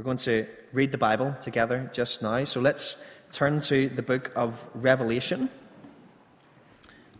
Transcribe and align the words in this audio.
We're 0.00 0.04
going 0.04 0.16
to 0.16 0.46
read 0.72 0.92
the 0.92 0.96
Bible 0.96 1.36
together 1.42 1.90
just 1.92 2.22
now. 2.22 2.42
So 2.44 2.58
let's 2.58 2.96
turn 3.32 3.60
to 3.60 3.90
the 3.90 4.00
book 4.00 4.32
of 4.34 4.66
Revelation 4.72 5.50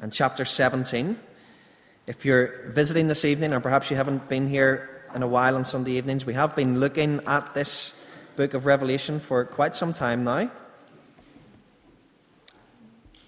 and 0.00 0.10
chapter 0.10 0.46
17. 0.46 1.18
If 2.06 2.24
you're 2.24 2.70
visiting 2.70 3.06
this 3.06 3.26
evening, 3.26 3.52
or 3.52 3.60
perhaps 3.60 3.90
you 3.90 3.98
haven't 3.98 4.30
been 4.30 4.48
here 4.48 5.04
in 5.14 5.22
a 5.22 5.28
while 5.28 5.56
on 5.56 5.64
Sunday 5.66 5.90
evenings, 5.98 6.24
we 6.24 6.32
have 6.32 6.56
been 6.56 6.80
looking 6.80 7.20
at 7.26 7.52
this 7.52 7.92
book 8.36 8.54
of 8.54 8.64
Revelation 8.64 9.20
for 9.20 9.44
quite 9.44 9.76
some 9.76 9.92
time 9.92 10.24
now. 10.24 10.50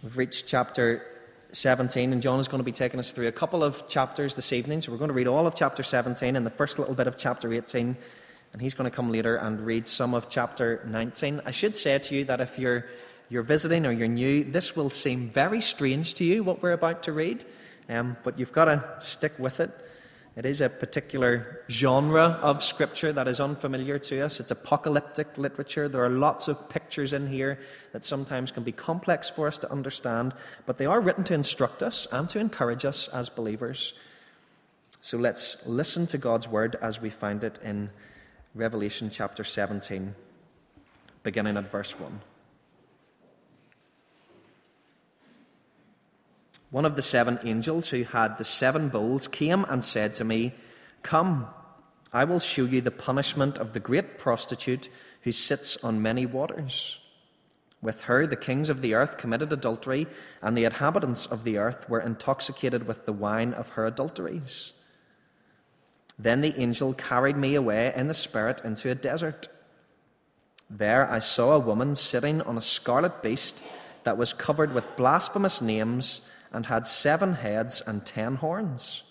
We've 0.02 0.16
reached 0.16 0.46
chapter 0.46 1.04
17, 1.52 2.10
and 2.14 2.22
John 2.22 2.40
is 2.40 2.48
going 2.48 2.60
to 2.60 2.64
be 2.64 2.72
taking 2.72 2.98
us 2.98 3.12
through 3.12 3.28
a 3.28 3.32
couple 3.32 3.62
of 3.62 3.86
chapters 3.86 4.34
this 4.34 4.50
evening. 4.54 4.80
So 4.80 4.92
we're 4.92 4.98
going 4.98 5.08
to 5.08 5.14
read 5.14 5.26
all 5.26 5.46
of 5.46 5.54
chapter 5.54 5.82
17 5.82 6.36
and 6.36 6.46
the 6.46 6.50
first 6.50 6.78
little 6.78 6.94
bit 6.94 7.06
of 7.06 7.18
chapter 7.18 7.52
18, 7.52 7.98
and 8.52 8.60
he's 8.60 8.74
going 8.74 8.90
to 8.90 8.94
come 8.94 9.10
later 9.10 9.36
and 9.36 9.60
read 9.60 9.88
some 9.88 10.14
of 10.14 10.28
chapter 10.28 10.82
19. 10.86 11.42
I 11.44 11.50
should 11.50 11.76
say 11.76 11.98
to 11.98 12.14
you 12.14 12.24
that 12.26 12.40
if 12.40 12.58
you're, 12.58 12.86
you're 13.28 13.42
visiting 13.42 13.86
or 13.86 13.92
you're 13.92 14.08
new, 14.08 14.44
this 14.44 14.76
will 14.76 14.90
seem 14.90 15.30
very 15.30 15.60
strange 15.60 16.14
to 16.14 16.24
you, 16.24 16.44
what 16.44 16.62
we're 16.62 16.72
about 16.72 17.04
to 17.04 17.12
read, 17.12 17.44
um, 17.88 18.16
but 18.22 18.38
you've 18.38 18.52
got 18.52 18.66
to 18.66 18.84
stick 18.98 19.32
with 19.38 19.60
it. 19.60 19.70
It 20.34 20.46
is 20.46 20.62
a 20.62 20.70
particular 20.70 21.60
genre 21.70 22.38
of 22.42 22.64
scripture 22.64 23.12
that 23.12 23.28
is 23.28 23.38
unfamiliar 23.38 23.98
to 23.98 24.22
us. 24.22 24.40
It's 24.40 24.50
apocalyptic 24.50 25.36
literature. 25.36 25.90
There 25.90 26.04
are 26.04 26.10
lots 26.10 26.48
of 26.48 26.70
pictures 26.70 27.12
in 27.12 27.26
here 27.26 27.58
that 27.92 28.06
sometimes 28.06 28.50
can 28.50 28.62
be 28.62 28.72
complex 28.72 29.28
for 29.28 29.46
us 29.46 29.58
to 29.58 29.70
understand, 29.70 30.34
but 30.64 30.78
they 30.78 30.86
are 30.86 31.02
written 31.02 31.24
to 31.24 31.34
instruct 31.34 31.82
us 31.82 32.06
and 32.12 32.30
to 32.30 32.38
encourage 32.38 32.86
us 32.86 33.08
as 33.08 33.28
believers. 33.28 33.92
So 35.02 35.18
let's 35.18 35.66
listen 35.66 36.06
to 36.08 36.18
God's 36.18 36.48
word 36.48 36.76
as 36.80 36.98
we 36.98 37.10
find 37.10 37.44
it 37.44 37.58
in 37.62 37.90
Revelation 38.54 39.10
chapter 39.10 39.44
17, 39.44 40.14
beginning 41.22 41.56
at 41.56 41.70
verse 41.70 41.98
1. 41.98 42.20
one 46.72 46.86
of 46.86 46.96
the 46.96 47.02
seven 47.02 47.38
angels 47.44 47.90
who 47.90 48.02
had 48.02 48.38
the 48.38 48.44
seven 48.44 48.88
bowls 48.88 49.28
came 49.28 49.64
and 49.68 49.84
said 49.84 50.14
to 50.14 50.24
me, 50.24 50.54
Come, 51.02 51.46
I 52.12 52.24
will 52.24 52.40
show 52.40 52.64
you 52.64 52.80
the 52.80 52.90
punishment 52.90 53.58
of 53.58 53.74
the 53.74 53.80
great 53.80 54.18
prostitute 54.18 54.88
who 55.20 55.32
sits 55.32 55.76
on 55.84 56.02
many 56.02 56.24
waters. 56.24 56.98
With 57.82 58.02
her, 58.02 58.26
the 58.26 58.36
kings 58.36 58.70
of 58.70 58.80
the 58.80 58.94
earth 58.94 59.18
committed 59.18 59.52
adultery, 59.52 60.06
and 60.40 60.56
the 60.56 60.64
inhabitants 60.64 61.26
of 61.26 61.44
the 61.44 61.58
earth 61.58 61.88
were 61.90 62.00
intoxicated 62.00 62.86
with 62.86 63.04
the 63.04 63.12
wine 63.12 63.52
of 63.52 63.70
her 63.70 63.84
adulteries. 63.84 64.72
Then 66.18 66.40
the 66.40 66.58
angel 66.60 66.94
carried 66.94 67.36
me 67.36 67.54
away 67.54 67.92
in 67.94 68.08
the 68.08 68.14
spirit 68.14 68.60
into 68.64 68.90
a 68.90 68.94
desert. 68.94 69.48
There 70.68 71.10
I 71.10 71.18
saw 71.18 71.52
a 71.52 71.58
woman 71.58 71.94
sitting 71.94 72.40
on 72.42 72.56
a 72.56 72.62
scarlet 72.62 73.22
beast 73.22 73.62
that 74.04 74.18
was 74.18 74.32
covered 74.32 74.72
with 74.72 74.96
blasphemous 74.96 75.60
names 75.60 76.22
and 76.52 76.66
had 76.66 76.86
seven 76.86 77.34
heads 77.34 77.82
and 77.86 78.04
ten 78.04 78.36
horns. 78.36 79.04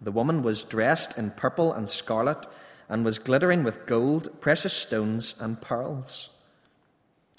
The 0.00 0.12
woman 0.12 0.42
was 0.42 0.64
dressed 0.64 1.16
in 1.16 1.30
purple 1.30 1.72
and 1.72 1.88
scarlet 1.88 2.46
and 2.88 3.04
was 3.04 3.18
glittering 3.18 3.64
with 3.64 3.86
gold, 3.86 4.40
precious 4.40 4.74
stones, 4.74 5.34
and 5.40 5.60
pearls. 5.60 6.30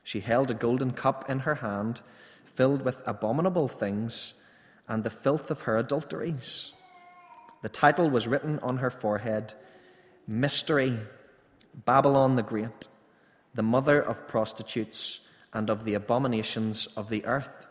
She 0.04 0.20
held 0.22 0.50
a 0.50 0.56
golden 0.56 0.92
cup 0.92 1.30
in 1.30 1.40
her 1.40 1.56
hand, 1.56 2.02
filled 2.44 2.84
with 2.84 3.02
abominable 3.06 3.68
things 3.68 4.36
and 4.88 5.04
the 5.04 5.10
filth 5.10 5.52
of 5.52 5.62
her 5.62 5.78
adulteries. 5.78 6.74
The 7.66 7.70
title 7.70 8.12
was 8.12 8.28
written 8.28 8.60
on 8.60 8.78
her 8.78 8.92
forehead 8.92 9.56
Mystery, 10.28 11.00
Babylon 11.74 12.36
the 12.36 12.44
Great, 12.44 12.88
the 13.56 13.64
mother 13.64 14.00
of 14.00 14.28
prostitutes 14.28 15.22
and 15.52 15.68
of 15.72 15.84
the 15.84 15.96
abominations 15.96 16.86
of 16.96 17.10
the 17.10 17.26
earth. 17.26 17.66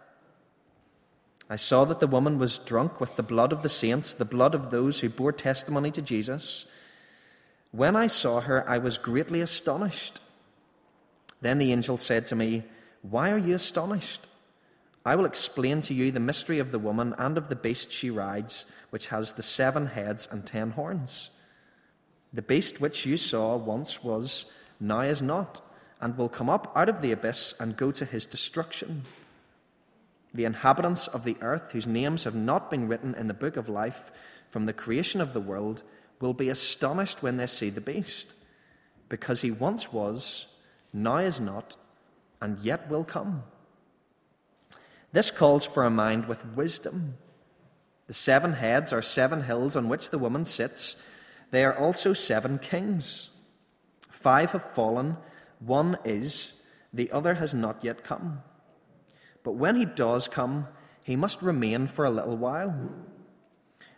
I 1.48 1.54
saw 1.54 1.84
that 1.84 2.00
the 2.00 2.08
woman 2.08 2.40
was 2.40 2.58
drunk 2.58 3.00
with 3.00 3.14
the 3.14 3.22
blood 3.22 3.52
of 3.52 3.62
the 3.62 3.68
saints, 3.68 4.12
the 4.12 4.24
blood 4.24 4.52
of 4.52 4.70
those 4.70 4.98
who 4.98 5.08
bore 5.08 5.30
testimony 5.30 5.92
to 5.92 6.02
Jesus. 6.02 6.66
When 7.70 7.94
I 7.94 8.08
saw 8.08 8.40
her, 8.40 8.68
I 8.68 8.78
was 8.78 8.98
greatly 8.98 9.40
astonished. 9.40 10.20
Then 11.40 11.58
the 11.58 11.72
angel 11.72 11.98
said 11.98 12.26
to 12.26 12.34
me, 12.34 12.64
Why 13.02 13.30
are 13.30 13.38
you 13.38 13.54
astonished? 13.54 14.26
I 15.04 15.16
will 15.16 15.26
explain 15.26 15.80
to 15.82 15.94
you 15.94 16.10
the 16.10 16.20
mystery 16.20 16.58
of 16.58 16.72
the 16.72 16.78
woman 16.78 17.14
and 17.18 17.36
of 17.36 17.48
the 17.48 17.56
beast 17.56 17.92
she 17.92 18.10
rides, 18.10 18.64
which 18.90 19.08
has 19.08 19.32
the 19.32 19.42
seven 19.42 19.86
heads 19.86 20.26
and 20.30 20.46
ten 20.46 20.70
horns. 20.70 21.30
The 22.32 22.42
beast 22.42 22.80
which 22.80 23.04
you 23.04 23.16
saw 23.16 23.56
once 23.56 24.02
was, 24.02 24.46
now 24.80 25.02
is 25.02 25.20
not, 25.20 25.60
and 26.00 26.16
will 26.16 26.30
come 26.30 26.48
up 26.48 26.72
out 26.74 26.88
of 26.88 27.02
the 27.02 27.12
abyss 27.12 27.54
and 27.60 27.76
go 27.76 27.92
to 27.92 28.04
his 28.04 28.24
destruction. 28.24 29.02
The 30.32 30.46
inhabitants 30.46 31.06
of 31.06 31.24
the 31.24 31.36
earth, 31.42 31.72
whose 31.72 31.86
names 31.86 32.24
have 32.24 32.34
not 32.34 32.70
been 32.70 32.88
written 32.88 33.14
in 33.14 33.28
the 33.28 33.34
book 33.34 33.56
of 33.56 33.68
life 33.68 34.10
from 34.50 34.66
the 34.66 34.72
creation 34.72 35.20
of 35.20 35.32
the 35.32 35.40
world, 35.40 35.82
will 36.18 36.32
be 36.32 36.48
astonished 36.48 37.22
when 37.22 37.36
they 37.36 37.46
see 37.46 37.70
the 37.70 37.80
beast, 37.80 38.34
because 39.08 39.42
he 39.42 39.50
once 39.50 39.92
was, 39.92 40.46
now 40.92 41.18
is 41.18 41.40
not, 41.40 41.76
and 42.40 42.58
yet 42.60 42.88
will 42.88 43.04
come. 43.04 43.44
This 45.14 45.30
calls 45.30 45.64
for 45.64 45.84
a 45.84 45.90
mind 45.90 46.26
with 46.26 46.44
wisdom. 46.56 47.14
The 48.08 48.12
seven 48.12 48.54
heads 48.54 48.92
are 48.92 49.00
seven 49.00 49.44
hills 49.44 49.76
on 49.76 49.88
which 49.88 50.10
the 50.10 50.18
woman 50.18 50.44
sits. 50.44 50.96
They 51.52 51.64
are 51.64 51.78
also 51.78 52.14
seven 52.14 52.58
kings. 52.58 53.30
Five 54.10 54.50
have 54.50 54.72
fallen, 54.72 55.18
one 55.60 55.98
is, 56.04 56.54
the 56.92 57.12
other 57.12 57.34
has 57.34 57.54
not 57.54 57.84
yet 57.84 58.02
come. 58.02 58.42
But 59.44 59.52
when 59.52 59.76
he 59.76 59.84
does 59.84 60.26
come, 60.26 60.66
he 61.04 61.14
must 61.14 61.42
remain 61.42 61.86
for 61.86 62.04
a 62.04 62.10
little 62.10 62.36
while. 62.36 62.74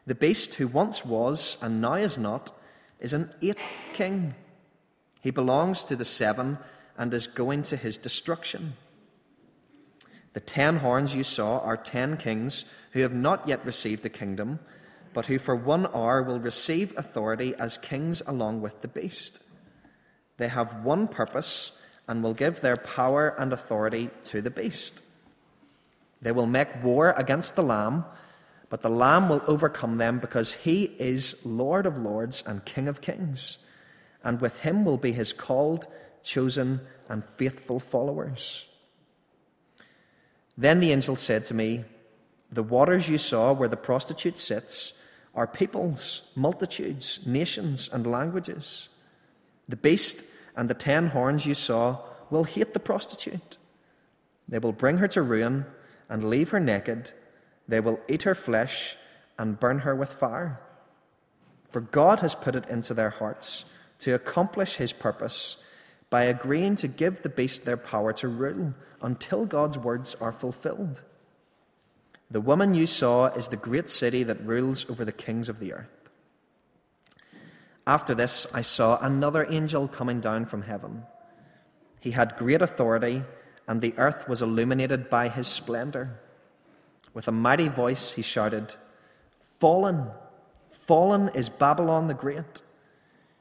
The 0.04 0.15
beast 0.15 0.56
who 0.56 0.69
once 0.69 1.03
was 1.03 1.56
and 1.62 1.81
now 1.81 1.94
is 1.94 2.19
not 2.19 2.54
is 3.00 3.15
an 3.15 3.33
eighth 3.41 3.56
king. 3.94 4.34
He 5.22 5.31
belongs 5.31 5.83
to 5.84 5.97
the 5.97 6.04
seven 6.04 6.59
and 6.98 7.15
is 7.15 7.27
going 7.27 7.62
to 7.62 7.77
his 7.77 7.97
destruction. 7.97 8.75
The 10.37 10.41
ten 10.41 10.77
horns 10.81 11.15
you 11.15 11.25
saw 11.25 11.61
are 11.61 11.79
ten 11.79 12.19
kings 12.19 12.67
who 12.91 13.01
have 13.01 13.15
not 13.15 13.49
yet 13.49 13.65
received 13.65 14.03
the 14.03 14.11
kingdom, 14.11 14.59
but 15.15 15.25
who 15.25 15.39
for 15.39 15.57
one 15.57 15.87
hour 15.95 16.23
will 16.23 16.39
receive 16.39 16.93
authority 16.99 17.55
as 17.59 17.79
kings 17.79 18.23
along 18.27 18.61
with 18.61 18.83
the 18.83 18.89
beast. 18.89 19.43
They 20.37 20.49
have 20.49 20.85
one 20.85 21.09
purpose 21.09 21.81
and 22.07 22.23
will 22.23 22.35
give 22.35 22.61
their 22.61 22.77
power 22.77 23.35
and 23.39 23.51
authority 23.51 24.11
to 24.25 24.43
the 24.43 24.51
beast. 24.51 25.03
They 26.21 26.33
will 26.33 26.45
make 26.45 26.85
war 26.85 27.15
against 27.17 27.57
the 27.57 27.63
Lamb, 27.63 28.05
but 28.69 28.83
the 28.83 28.91
Lamb 28.91 29.31
will 29.31 29.43
overcome 29.47 29.97
them 29.97 30.19
because 30.19 30.53
he 30.53 30.83
is 30.99 31.47
Lord 31.47 31.87
of 31.87 31.97
lords 31.97 32.45
and 32.47 32.63
King 32.67 32.89
of 32.89 33.01
kings. 33.01 33.57
And 34.23 34.43
with 34.43 34.59
him 34.59 34.85
will 34.85 34.99
be 34.99 35.13
his 35.13 35.33
called, 35.33 35.87
chosen, 36.23 36.83
and 37.09 37.25
faithful 37.25 37.81
followers. 37.81 38.67
Then 40.56 40.81
the 40.81 40.93
angel 40.93 41.17
said 41.17 41.44
to 41.47 41.55
me, 41.55 41.84
The 42.50 42.62
waters 42.62 43.09
you 43.09 43.19
saw 43.19 43.53
where 43.53 43.69
the 43.69 43.77
prostitute 43.77 44.39
sits 44.39 44.94
are 45.34 45.47
peoples, 45.47 46.22
multitudes, 46.34 47.21
nations, 47.27 47.91
and 47.93 48.06
languages. 48.06 48.89
The 49.69 49.77
beast 49.77 50.25
and 50.56 50.71
the 50.71 50.75
ten 50.75 51.09
horns 51.09 51.45
you 51.45 51.55
saw 51.55 52.00
will 52.31 52.45
hate 52.45 52.72
the 52.72 52.81
prostitute. 52.81 53.59
They 54.49 54.59
will 54.59 54.72
bring 54.72 54.99
her 54.99 55.09
to 55.09 55.22
ruin 55.22 55.66
and 56.09 56.31
leave 56.31 56.50
her 56.50 56.61
naked. 56.61 57.12
They 57.69 57.81
will 57.81 58.00
eat 58.09 58.22
her 58.22 58.34
flesh 58.34 58.97
and 59.39 59.61
burn 59.61 59.81
her 59.81 59.95
with 59.95 60.09
fire. 60.09 60.61
For 61.69 61.81
God 61.81 62.21
has 62.21 62.34
put 62.34 62.56
it 62.56 62.69
into 62.69 62.95
their 62.95 63.11
hearts 63.11 63.66
to 63.99 64.15
accomplish 64.15 64.77
his 64.77 64.93
purpose 64.93 65.59
by 66.11 66.25
agreeing 66.25 66.77
to 66.77 66.89
give 66.89 67.23
the 67.23 67.29
beast 67.29 67.65
their 67.65 67.77
power 67.77 68.13
to 68.15 68.29
rule 68.29 68.75
until 69.03 69.47
God's 69.47 69.79
words 69.79 70.15
are 70.21 70.33
fulfilled. 70.33 71.03
The 72.31 72.41
woman 72.41 72.75
you 72.75 72.87
saw 72.87 73.27
is 73.27 73.49
the 73.49 73.57
great 73.57 73.91
city 73.91 74.23
that 74.25 74.45
rules 74.45 74.89
over 74.91 75.05
the 75.05 75.13
kings 75.13 75.49
of 75.49 75.61
the 75.61 75.73
earth. 75.73 75.91
After 77.87 78.15
this, 78.15 78.47
I 78.53 78.63
saw 78.63 78.99
another 78.99 79.47
angel 79.49 79.87
coming 79.87 80.21
down 80.21 80.47
from 80.47 80.63
heaven. 80.63 81.05
He 82.01 82.11
had 82.13 82.37
great 82.37 82.63
authority 82.63 83.23
and 83.69 83.81
the 83.81 83.95
earth 83.97 84.29
was 84.29 84.43
illuminated 84.43 85.09
by 85.11 85.29
his 85.29 85.47
splendor. 85.47 86.21
With 87.15 87.29
a 87.29 87.33
mighty 87.33 87.69
voice, 87.69 88.13
he 88.13 88.23
shouted, 88.23 88.75
Fallen, 89.59 90.09
fallen 90.71 91.31
is 91.35 91.49
Babylon 91.49 92.07
the 92.07 92.15
Great. 92.15 92.63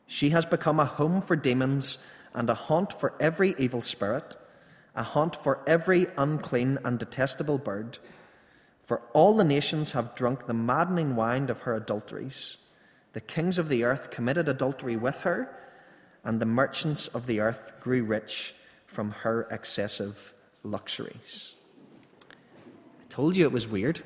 She 0.07 0.29
has 0.29 0.45
become 0.45 0.79
a 0.79 0.85
home 0.85 1.21
for 1.21 1.35
demons 1.35 1.97
and 2.35 2.49
a 2.49 2.53
haunt 2.53 2.93
for 2.93 3.13
every 3.19 3.55
evil 3.57 3.81
spirit, 3.81 4.35
a 4.93 5.01
haunt 5.01 5.35
for 5.35 5.61
every 5.65 6.05
unclean 6.17 6.77
and 6.83 6.99
detestable 6.99 7.57
bird. 7.57 7.97
For 8.83 9.01
all 9.13 9.35
the 9.35 9.43
nations 9.43 9.93
have 9.93 10.13
drunk 10.13 10.45
the 10.45 10.53
maddening 10.53 11.15
wine 11.15 11.49
of 11.49 11.61
her 11.61 11.73
adulteries. 11.73 12.57
The 13.13 13.21
kings 13.21 13.57
of 13.57 13.69
the 13.69 13.83
earth 13.83 14.11
committed 14.11 14.47
adultery 14.47 14.95
with 14.95 15.21
her 15.21 15.49
and 16.25 16.41
the 16.41 16.45
merchants 16.45 17.07
of 17.07 17.27
the 17.27 17.39
earth 17.39 17.73
grew 17.79 18.03
rich 18.03 18.53
from 18.85 19.11
her 19.11 19.47
excessive 19.49 20.33
luxuries. 20.63 21.53
I 22.29 23.07
told 23.09 23.35
you 23.35 23.45
it 23.45 23.51
was 23.51 23.67
weird. 23.67 24.01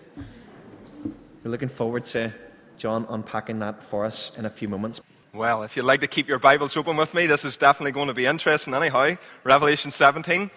We're 1.43 1.51
looking 1.51 1.69
forward 1.69 2.05
to 2.05 2.33
John 2.77 3.05
unpacking 3.09 3.59
that 3.59 3.83
for 3.83 4.05
us 4.05 4.37
in 4.37 4.45
a 4.45 4.49
few 4.49 4.67
moments. 4.67 5.01
Well, 5.31 5.61
if 5.61 5.77
you'd 5.77 5.85
like 5.85 6.01
to 6.01 6.07
keep 6.07 6.27
your 6.27 6.39
Bibles 6.39 6.75
open 6.75 6.97
with 6.97 7.13
me, 7.13 7.27
this 7.27 7.45
is 7.45 7.55
definitely 7.55 7.91
going 7.91 8.07
to 8.07 8.15
be 8.15 8.25
interesting 8.25 8.73
anyhow. 8.73 9.15
Revelation 9.43 9.91
17 9.91 10.49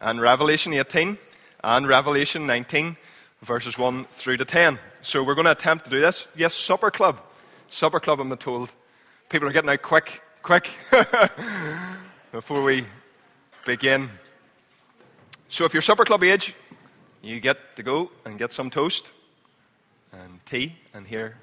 and 0.00 0.20
Revelation 0.20 0.72
18 0.72 1.18
and 1.64 1.88
Revelation 1.88 2.46
19, 2.46 2.96
verses 3.42 3.76
1 3.76 4.04
through 4.04 4.36
to 4.36 4.44
10. 4.44 4.78
So 5.02 5.24
we're 5.24 5.34
going 5.34 5.46
to 5.46 5.50
attempt 5.50 5.86
to 5.86 5.90
do 5.90 6.00
this. 6.00 6.28
Yes, 6.36 6.54
supper 6.54 6.92
club. 6.92 7.20
Supper 7.70 7.98
club, 7.98 8.20
I'm 8.20 8.36
told. 8.36 8.70
People 9.28 9.48
are 9.48 9.52
getting 9.52 9.68
out 9.68 9.82
quick 9.82 10.22
quick 10.42 10.70
before 12.32 12.62
we 12.62 12.86
begin. 13.66 14.10
So, 15.48 15.64
if 15.64 15.74
you're 15.74 15.82
supper 15.82 16.04
club 16.04 16.22
age, 16.22 16.54
you 17.20 17.40
get 17.40 17.74
to 17.74 17.82
go 17.82 18.12
and 18.24 18.38
get 18.38 18.52
some 18.52 18.70
toast 18.70 19.10
and 20.12 20.38
tea 20.46 20.76
and 20.94 21.08
hear 21.08 21.36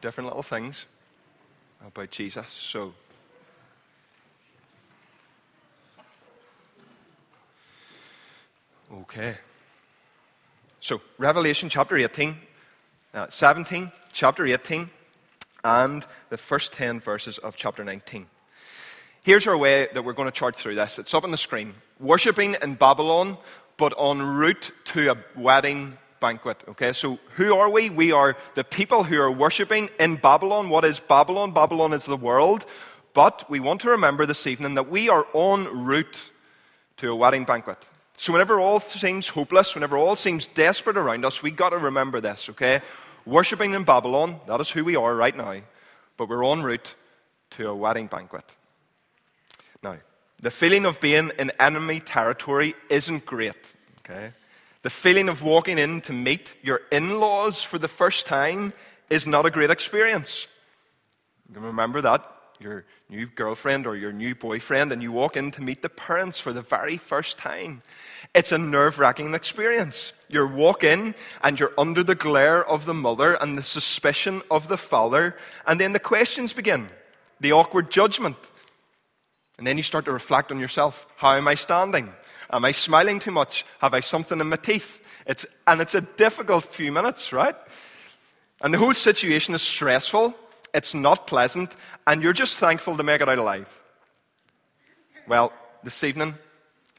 different 0.00 0.26
little 0.26 0.42
things 0.42 0.86
about 1.84 2.10
Jesus. 2.10 2.50
So, 2.50 2.94
okay. 8.92 9.36
So, 10.80 11.00
Revelation 11.18 11.68
chapter 11.68 11.96
18, 11.96 12.36
uh, 13.14 13.26
17, 13.28 13.90
chapter 14.12 14.46
18 14.46 14.90
and 15.64 16.06
the 16.28 16.36
first 16.36 16.72
10 16.72 17.00
verses 17.00 17.38
of 17.38 17.56
chapter 17.56 17.82
19. 17.82 18.26
Here's 19.24 19.48
our 19.48 19.56
way 19.56 19.88
that 19.92 20.04
we're 20.04 20.12
going 20.12 20.28
to 20.28 20.38
chart 20.38 20.54
through 20.54 20.76
this. 20.76 21.00
It's 21.00 21.12
up 21.12 21.24
on 21.24 21.32
the 21.32 21.36
screen. 21.36 21.74
Worshipping 21.98 22.56
in 22.62 22.74
Babylon, 22.74 23.38
but 23.76 23.92
en 24.00 24.22
route 24.22 24.70
to 24.86 25.10
a 25.10 25.16
wedding 25.34 25.98
banquet. 26.28 26.58
Okay, 26.68 26.92
so 26.92 27.18
who 27.36 27.54
are 27.54 27.70
we? 27.70 27.88
We 27.88 28.10
are 28.10 28.36
the 28.54 28.64
people 28.64 29.04
who 29.04 29.18
are 29.20 29.30
worshipping 29.30 29.90
in 30.00 30.16
Babylon. 30.16 30.68
What 30.68 30.84
is 30.84 30.98
Babylon? 30.98 31.52
Babylon 31.52 31.92
is 31.92 32.04
the 32.04 32.16
world. 32.16 32.64
But 33.14 33.48
we 33.48 33.60
want 33.60 33.80
to 33.82 33.90
remember 33.90 34.26
this 34.26 34.46
evening 34.46 34.74
that 34.74 34.90
we 34.90 35.08
are 35.08 35.24
en 35.34 35.84
route 35.86 36.30
to 36.96 37.10
a 37.10 37.16
wedding 37.16 37.44
banquet. 37.44 37.78
So 38.18 38.32
whenever 38.32 38.58
all 38.58 38.80
seems 38.80 39.28
hopeless, 39.28 39.74
whenever 39.74 39.96
all 39.96 40.16
seems 40.16 40.46
desperate 40.46 40.96
around 40.96 41.24
us, 41.24 41.42
we 41.42 41.50
got 41.50 41.70
to 41.70 41.78
remember 41.78 42.20
this, 42.20 42.48
okay? 42.50 42.80
worshipping 43.26 43.74
in 43.74 43.84
Babylon. 43.84 44.40
That 44.46 44.60
is 44.60 44.70
who 44.70 44.84
we 44.84 44.96
are 44.96 45.14
right 45.14 45.36
now. 45.36 45.60
But 46.16 46.28
we're 46.28 46.44
en 46.44 46.62
route 46.62 46.94
to 47.50 47.68
a 47.68 47.74
wedding 47.74 48.06
banquet. 48.06 48.56
Now, 49.82 49.96
the 50.40 50.50
feeling 50.50 50.86
of 50.86 51.00
being 51.00 51.30
in 51.38 51.50
enemy 51.58 52.00
territory 52.00 52.74
isn't 52.88 53.26
great. 53.26 53.76
Okay? 54.00 54.32
The 54.86 54.90
feeling 54.90 55.28
of 55.28 55.42
walking 55.42 55.78
in 55.78 56.00
to 56.02 56.12
meet 56.12 56.54
your 56.62 56.82
in 56.92 57.18
laws 57.18 57.60
for 57.60 57.76
the 57.76 57.88
first 57.88 58.24
time 58.24 58.72
is 59.10 59.26
not 59.26 59.44
a 59.44 59.50
great 59.50 59.68
experience. 59.68 60.46
Remember 61.52 62.00
that 62.02 62.24
your 62.60 62.84
new 63.08 63.26
girlfriend 63.26 63.88
or 63.88 63.96
your 63.96 64.12
new 64.12 64.36
boyfriend 64.36 64.92
and 64.92 65.02
you 65.02 65.10
walk 65.10 65.36
in 65.36 65.50
to 65.50 65.60
meet 65.60 65.82
the 65.82 65.88
parents 65.88 66.38
for 66.38 66.52
the 66.52 66.62
very 66.62 66.98
first 66.98 67.36
time. 67.36 67.82
It's 68.32 68.52
a 68.52 68.58
nerve 68.58 69.00
wracking 69.00 69.34
experience. 69.34 70.12
You 70.28 70.46
walk 70.46 70.84
in 70.84 71.16
and 71.42 71.58
you're 71.58 71.74
under 71.76 72.04
the 72.04 72.14
glare 72.14 72.64
of 72.64 72.84
the 72.84 72.94
mother 72.94 73.34
and 73.34 73.58
the 73.58 73.64
suspicion 73.64 74.40
of 74.52 74.68
the 74.68 74.78
father, 74.78 75.36
and 75.66 75.80
then 75.80 75.94
the 75.94 75.98
questions 75.98 76.52
begin 76.52 76.90
the 77.40 77.50
awkward 77.50 77.90
judgment. 77.90 78.36
And 79.58 79.66
then 79.66 79.78
you 79.78 79.82
start 79.82 80.04
to 80.04 80.12
reflect 80.12 80.52
on 80.52 80.60
yourself. 80.60 81.08
How 81.16 81.32
am 81.32 81.48
I 81.48 81.56
standing? 81.56 82.12
Am 82.50 82.64
I 82.64 82.72
smiling 82.72 83.18
too 83.18 83.32
much? 83.32 83.64
Have 83.80 83.94
I 83.94 84.00
something 84.00 84.40
in 84.40 84.48
my 84.48 84.56
teeth? 84.56 85.02
It's, 85.26 85.46
and 85.66 85.80
it's 85.80 85.94
a 85.94 86.00
difficult 86.00 86.64
few 86.64 86.92
minutes, 86.92 87.32
right? 87.32 87.56
And 88.60 88.72
the 88.72 88.78
whole 88.78 88.94
situation 88.94 89.54
is 89.54 89.62
stressful 89.62 90.34
it's 90.76 90.92
not 90.92 91.26
pleasant, 91.26 91.74
and 92.06 92.22
you're 92.22 92.34
just 92.34 92.58
thankful 92.58 92.98
to 92.98 93.02
make 93.02 93.22
it 93.22 93.28
out 93.30 93.38
alive. 93.38 93.66
Well, 95.26 95.50
this 95.82 96.04
evening, 96.04 96.34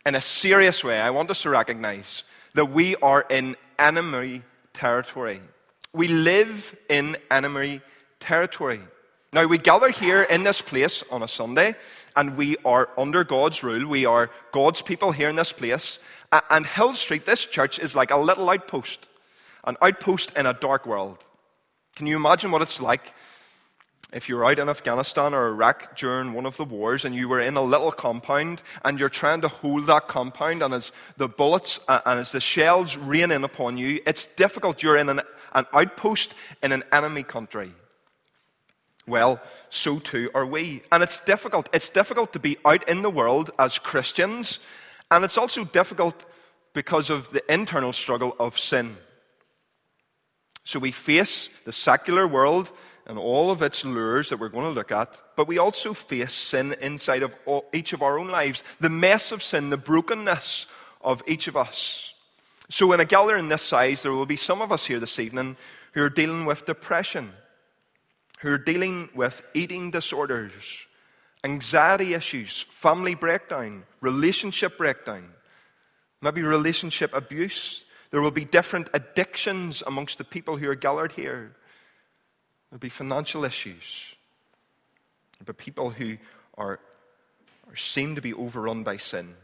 in 0.03 0.15
a 0.15 0.21
serious 0.21 0.83
way, 0.83 0.99
I 0.99 1.11
want 1.11 1.29
us 1.29 1.43
to 1.43 1.51
recognize 1.51 2.23
that 2.55 2.71
we 2.71 2.95
are 2.95 3.23
in 3.29 3.55
enemy 3.77 4.41
territory. 4.73 5.41
We 5.93 6.07
live 6.07 6.75
in 6.89 7.17
enemy 7.29 7.81
territory. 8.19 8.81
Now, 9.31 9.45
we 9.45 9.59
gather 9.59 9.89
here 9.89 10.23
in 10.23 10.41
this 10.41 10.59
place 10.59 11.03
on 11.11 11.21
a 11.21 11.27
Sunday, 11.27 11.75
and 12.17 12.35
we 12.35 12.57
are 12.65 12.89
under 12.97 13.23
God's 13.23 13.63
rule. 13.63 13.87
We 13.87 14.05
are 14.05 14.29
God's 14.51 14.81
people 14.81 15.11
here 15.13 15.29
in 15.29 15.35
this 15.35 15.53
place. 15.53 15.99
And 16.49 16.65
Hill 16.65 16.95
Street, 16.95 17.25
this 17.25 17.45
church, 17.45 17.79
is 17.79 17.95
like 17.95 18.11
a 18.11 18.17
little 18.17 18.49
outpost, 18.49 19.07
an 19.63 19.77
outpost 19.81 20.35
in 20.35 20.45
a 20.45 20.53
dark 20.53 20.85
world. 20.85 21.23
Can 21.95 22.07
you 22.07 22.17
imagine 22.17 22.51
what 22.51 22.63
it's 22.63 22.81
like 22.81 23.13
if 24.11 24.27
you're 24.27 24.45
out 24.45 24.57
in 24.57 24.67
Afghanistan 24.67 25.33
or 25.33 25.47
Iraq 25.47 25.95
during 25.95 26.33
one 26.33 26.45
of 26.45 26.57
the 26.57 26.65
wars 26.65 27.05
and 27.05 27.13
you 27.13 27.29
were 27.29 27.41
in 27.41 27.55
a 27.55 27.61
little 27.61 27.91
compound 27.91 28.63
and 28.83 28.99
you're 28.99 29.09
trying 29.09 29.41
to 29.41 29.47
hold 29.47 29.85
that 29.87 30.07
compound 30.07 30.63
and 30.63 30.73
as 30.73 30.91
the 31.17 31.27
bullets 31.27 31.79
and 31.87 32.19
as 32.19 32.31
the 32.31 32.39
shells 32.39 32.97
rain 32.97 33.31
in 33.31 33.43
upon 33.43 33.77
you, 33.77 34.01
it's 34.07 34.25
difficult. 34.25 34.81
You're 34.81 34.97
in 34.97 35.09
an, 35.09 35.21
an 35.53 35.65
outpost 35.71 36.33
in 36.63 36.71
an 36.71 36.83
enemy 36.91 37.23
country. 37.23 37.73
Well, 39.07 39.41
so 39.69 39.99
too 39.99 40.29
are 40.35 40.45
we. 40.45 40.81
And 40.91 41.01
it's 41.01 41.23
difficult. 41.23 41.69
It's 41.73 41.89
difficult 41.89 42.33
to 42.33 42.39
be 42.39 42.57
out 42.65 42.87
in 42.89 43.01
the 43.01 43.09
world 43.09 43.51
as 43.57 43.79
Christians, 43.79 44.59
and 45.09 45.23
it's 45.23 45.37
also 45.37 45.63
difficult 45.63 46.25
because 46.73 47.09
of 47.09 47.31
the 47.31 47.43
internal 47.51 47.93
struggle 47.93 48.35
of 48.39 48.59
sin. 48.59 48.97
So 50.63 50.79
we 50.79 50.91
face 50.91 51.49
the 51.63 51.71
secular 51.71 52.27
world 52.27 52.71
and 53.05 53.17
all 53.17 53.51
of 53.51 53.61
its 53.61 53.85
lures 53.85 54.27
that 54.29 54.37
we're 54.37 54.49
going 54.49 54.65
to 54.65 54.71
look 54.71 54.91
at, 54.91 55.17
but 55.37 55.47
we 55.47 55.57
also 55.57 55.93
face 55.93 56.33
sin 56.33 56.75
inside 56.81 57.23
of 57.23 57.33
all, 57.45 57.65
each 57.73 57.93
of 57.93 58.01
our 58.01 58.19
own 58.19 58.27
lives, 58.27 58.65
the 58.81 58.89
mess 58.89 59.31
of 59.31 59.41
sin, 59.41 59.69
the 59.69 59.77
brokenness 59.77 60.65
of 61.01 61.23
each 61.25 61.47
of 61.47 61.55
us. 61.55 62.13
So, 62.69 62.91
in 62.91 62.99
a 62.99 63.05
gathering 63.05 63.47
this 63.47 63.61
size, 63.61 64.03
there 64.03 64.11
will 64.11 64.25
be 64.25 64.35
some 64.35 64.61
of 64.61 64.73
us 64.73 64.85
here 64.85 64.99
this 64.99 65.19
evening 65.19 65.55
who 65.93 66.03
are 66.03 66.09
dealing 66.09 66.43
with 66.45 66.65
depression, 66.65 67.31
who 68.37 68.51
are 68.51 68.57
dealing 68.57 69.09
with 69.15 69.41
eating 69.53 69.91
disorders, 69.91 70.85
anxiety 71.43 72.13
issues, 72.13 72.65
family 72.69 73.15
breakdown, 73.15 73.83
relationship 74.01 74.77
breakdown, 74.77 75.29
maybe 76.21 76.41
relationship 76.41 77.13
abuse. 77.13 77.85
There 78.11 78.21
will 78.21 78.31
be 78.31 78.45
different 78.45 78.89
addictions 78.93 79.83
amongst 79.85 80.17
the 80.17 80.23
people 80.23 80.57
who 80.57 80.69
are 80.69 80.75
gathered 80.75 81.13
here. 81.13 81.55
There'll 82.69 82.79
be 82.79 82.89
financial 82.89 83.43
issues. 83.43 84.15
There'll 85.39 85.53
be 85.53 85.63
people 85.63 85.89
who 85.89 86.17
are, 86.57 86.79
are 87.69 87.75
seem 87.75 88.15
to 88.15 88.21
be 88.21 88.33
overrun 88.33 88.83
by 88.83 88.97
sin. 88.97 89.35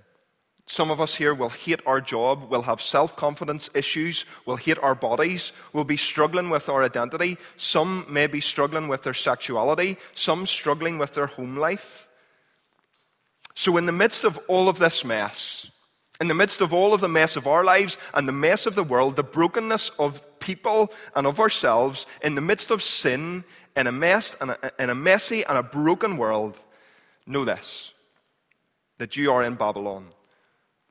Some 0.65 0.91
of 0.91 1.01
us 1.01 1.15
here 1.15 1.33
will 1.33 1.49
hate 1.49 1.81
our 1.85 1.99
job, 1.99 2.49
will 2.49 2.61
have 2.61 2.81
self 2.81 3.15
confidence 3.15 3.69
issues, 3.73 4.25
will 4.45 4.55
hate 4.55 4.79
our 4.79 4.95
bodies, 4.95 5.51
will 5.73 5.83
be 5.83 5.97
struggling 5.97 6.49
with 6.49 6.69
our 6.69 6.83
identity. 6.83 7.37
Some 7.57 8.05
may 8.09 8.27
be 8.27 8.39
struggling 8.39 8.87
with 8.87 9.03
their 9.03 9.13
sexuality, 9.13 9.97
some 10.13 10.45
struggling 10.45 10.97
with 10.97 11.13
their 11.13 11.27
home 11.27 11.57
life. 11.57 12.07
So, 13.55 13.77
in 13.77 13.85
the 13.85 13.91
midst 13.91 14.23
of 14.23 14.39
all 14.47 14.69
of 14.69 14.79
this 14.79 15.03
mess, 15.03 15.69
in 16.21 16.27
the 16.29 16.33
midst 16.33 16.61
of 16.61 16.73
all 16.73 16.93
of 16.93 17.01
the 17.01 17.09
mess 17.09 17.35
of 17.35 17.45
our 17.47 17.63
lives 17.63 17.97
and 18.13 18.27
the 18.27 18.31
mess 18.31 18.65
of 18.65 18.75
the 18.75 18.83
world, 18.83 19.17
the 19.17 19.23
brokenness 19.23 19.89
of 19.99 20.39
people 20.39 20.93
and 21.15 21.27
of 21.27 21.39
ourselves, 21.39 22.05
in 22.21 22.35
the 22.35 22.41
midst 22.41 22.71
of 22.71 22.81
sin, 22.81 23.43
in 23.75 23.87
a 23.87 23.91
mess 23.91 24.35
and 24.39 24.51
a, 24.51 24.71
in 24.79 24.89
a 24.89 24.95
messy 24.95 25.43
and 25.43 25.57
a 25.57 25.63
broken 25.63 26.17
world, 26.17 26.57
know 27.25 27.43
this 27.43 27.91
that 28.97 29.17
you 29.17 29.31
are 29.33 29.43
in 29.43 29.55
Babylon. 29.55 30.07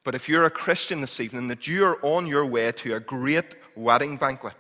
But 0.05 0.15
if 0.15 0.29
you're 0.29 0.45
a 0.45 0.51
Christian 0.51 1.01
this 1.01 1.21
evening, 1.21 1.49
that 1.49 1.67
you 1.67 1.85
are 1.85 2.05
on 2.05 2.27
your 2.27 2.45
way 2.45 2.73
to 2.73 2.97
a 2.97 3.01
great 3.01 3.55
wedding 3.77 4.17
banquet, 4.17 4.57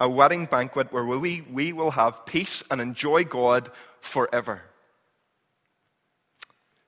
a 0.00 0.08
wedding 0.08 0.46
banquet 0.46 0.92
where 0.92 1.04
we, 1.04 1.42
we 1.50 1.72
will 1.72 1.90
have 1.90 2.24
peace 2.24 2.62
and 2.70 2.80
enjoy 2.80 3.24
God 3.24 3.70
forever. 4.00 4.62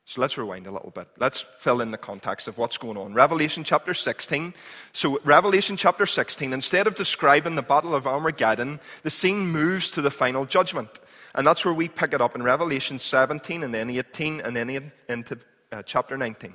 So 0.04 0.20
let's 0.20 0.36
rewind 0.36 0.66
a 0.66 0.70
little 0.70 0.90
bit. 0.90 1.08
Let's 1.18 1.40
fill 1.40 1.80
in 1.80 1.90
the 1.90 1.98
context 1.98 2.48
of 2.48 2.58
what's 2.58 2.76
going 2.76 2.96
on. 2.96 3.14
Revelation 3.14 3.62
chapter 3.62 3.94
16. 3.94 4.52
So, 4.92 5.20
Revelation 5.24 5.76
chapter 5.76 6.06
16, 6.06 6.52
instead 6.52 6.86
of 6.86 6.96
describing 6.96 7.54
the 7.54 7.62
Battle 7.62 7.94
of 7.94 8.06
Armageddon, 8.06 8.80
the 9.04 9.10
scene 9.10 9.46
moves 9.46 9.90
to 9.92 10.02
the 10.02 10.10
final 10.10 10.44
judgment. 10.44 11.00
And 11.34 11.46
that's 11.46 11.64
where 11.64 11.72
we 11.72 11.88
pick 11.88 12.12
it 12.12 12.20
up 12.20 12.34
in 12.34 12.42
Revelation 12.42 12.98
17 12.98 13.62
and 13.62 13.72
then 13.72 13.88
18 13.88 14.40
and 14.40 14.56
then 14.56 14.92
into 15.08 15.38
uh, 15.70 15.82
chapter 15.82 16.18
19. 16.18 16.54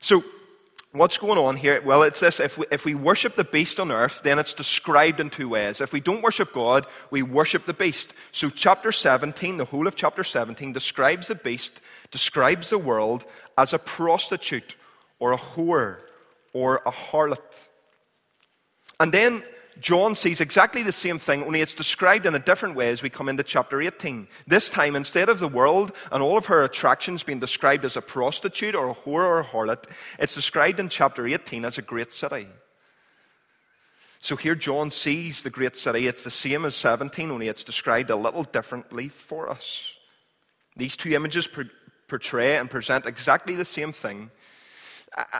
So, 0.00 0.24
What's 0.92 1.18
going 1.18 1.38
on 1.38 1.54
here? 1.54 1.80
Well, 1.82 2.02
it's 2.02 2.18
this 2.18 2.40
if 2.40 2.58
we, 2.58 2.66
if 2.72 2.84
we 2.84 2.96
worship 2.96 3.36
the 3.36 3.44
beast 3.44 3.78
on 3.78 3.92
earth, 3.92 4.22
then 4.24 4.40
it's 4.40 4.52
described 4.52 5.20
in 5.20 5.30
two 5.30 5.48
ways. 5.48 5.80
If 5.80 5.92
we 5.92 6.00
don't 6.00 6.20
worship 6.20 6.52
God, 6.52 6.84
we 7.12 7.22
worship 7.22 7.64
the 7.64 7.72
beast. 7.72 8.12
So, 8.32 8.50
chapter 8.50 8.90
17, 8.90 9.56
the 9.56 9.66
whole 9.66 9.86
of 9.86 9.94
chapter 9.94 10.24
17, 10.24 10.72
describes 10.72 11.28
the 11.28 11.36
beast, 11.36 11.80
describes 12.10 12.70
the 12.70 12.78
world 12.78 13.24
as 13.56 13.72
a 13.72 13.78
prostitute 13.78 14.74
or 15.20 15.32
a 15.32 15.38
whore 15.38 15.98
or 16.52 16.82
a 16.84 16.90
harlot. 16.90 17.38
And 18.98 19.12
then 19.12 19.44
John 19.80 20.14
sees 20.14 20.40
exactly 20.40 20.82
the 20.82 20.92
same 20.92 21.18
thing, 21.18 21.42
only 21.42 21.62
it's 21.62 21.74
described 21.74 22.26
in 22.26 22.34
a 22.34 22.38
different 22.38 22.74
way 22.74 22.90
as 22.90 23.02
we 23.02 23.08
come 23.08 23.28
into 23.28 23.42
chapter 23.42 23.80
18. 23.80 24.28
This 24.46 24.68
time, 24.68 24.94
instead 24.94 25.28
of 25.28 25.38
the 25.38 25.48
world 25.48 25.92
and 26.12 26.22
all 26.22 26.36
of 26.36 26.46
her 26.46 26.62
attractions 26.62 27.22
being 27.22 27.40
described 27.40 27.84
as 27.84 27.96
a 27.96 28.02
prostitute 28.02 28.74
or 28.74 28.90
a 28.90 28.94
whore 28.94 29.24
or 29.24 29.40
a 29.40 29.44
harlot, 29.44 29.84
it's 30.18 30.34
described 30.34 30.80
in 30.80 30.88
chapter 30.88 31.26
18 31.26 31.64
as 31.64 31.78
a 31.78 31.82
great 31.82 32.12
city. 32.12 32.46
So 34.18 34.36
here 34.36 34.54
John 34.54 34.90
sees 34.90 35.42
the 35.42 35.50
great 35.50 35.76
city. 35.76 36.06
It's 36.06 36.24
the 36.24 36.30
same 36.30 36.66
as 36.66 36.74
17, 36.76 37.30
only 37.30 37.48
it's 37.48 37.64
described 37.64 38.10
a 38.10 38.16
little 38.16 38.44
differently 38.44 39.08
for 39.08 39.48
us. 39.48 39.94
These 40.76 40.98
two 40.98 41.14
images 41.14 41.48
portray 42.06 42.56
and 42.58 42.68
present 42.68 43.06
exactly 43.06 43.54
the 43.54 43.64
same 43.64 43.92
thing. 43.92 44.30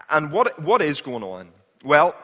And 0.09 0.33
what, 0.33 0.61
what 0.63 0.81
is 0.81 1.03
going 1.03 1.23
on? 1.23 1.51
Well, 1.85 2.15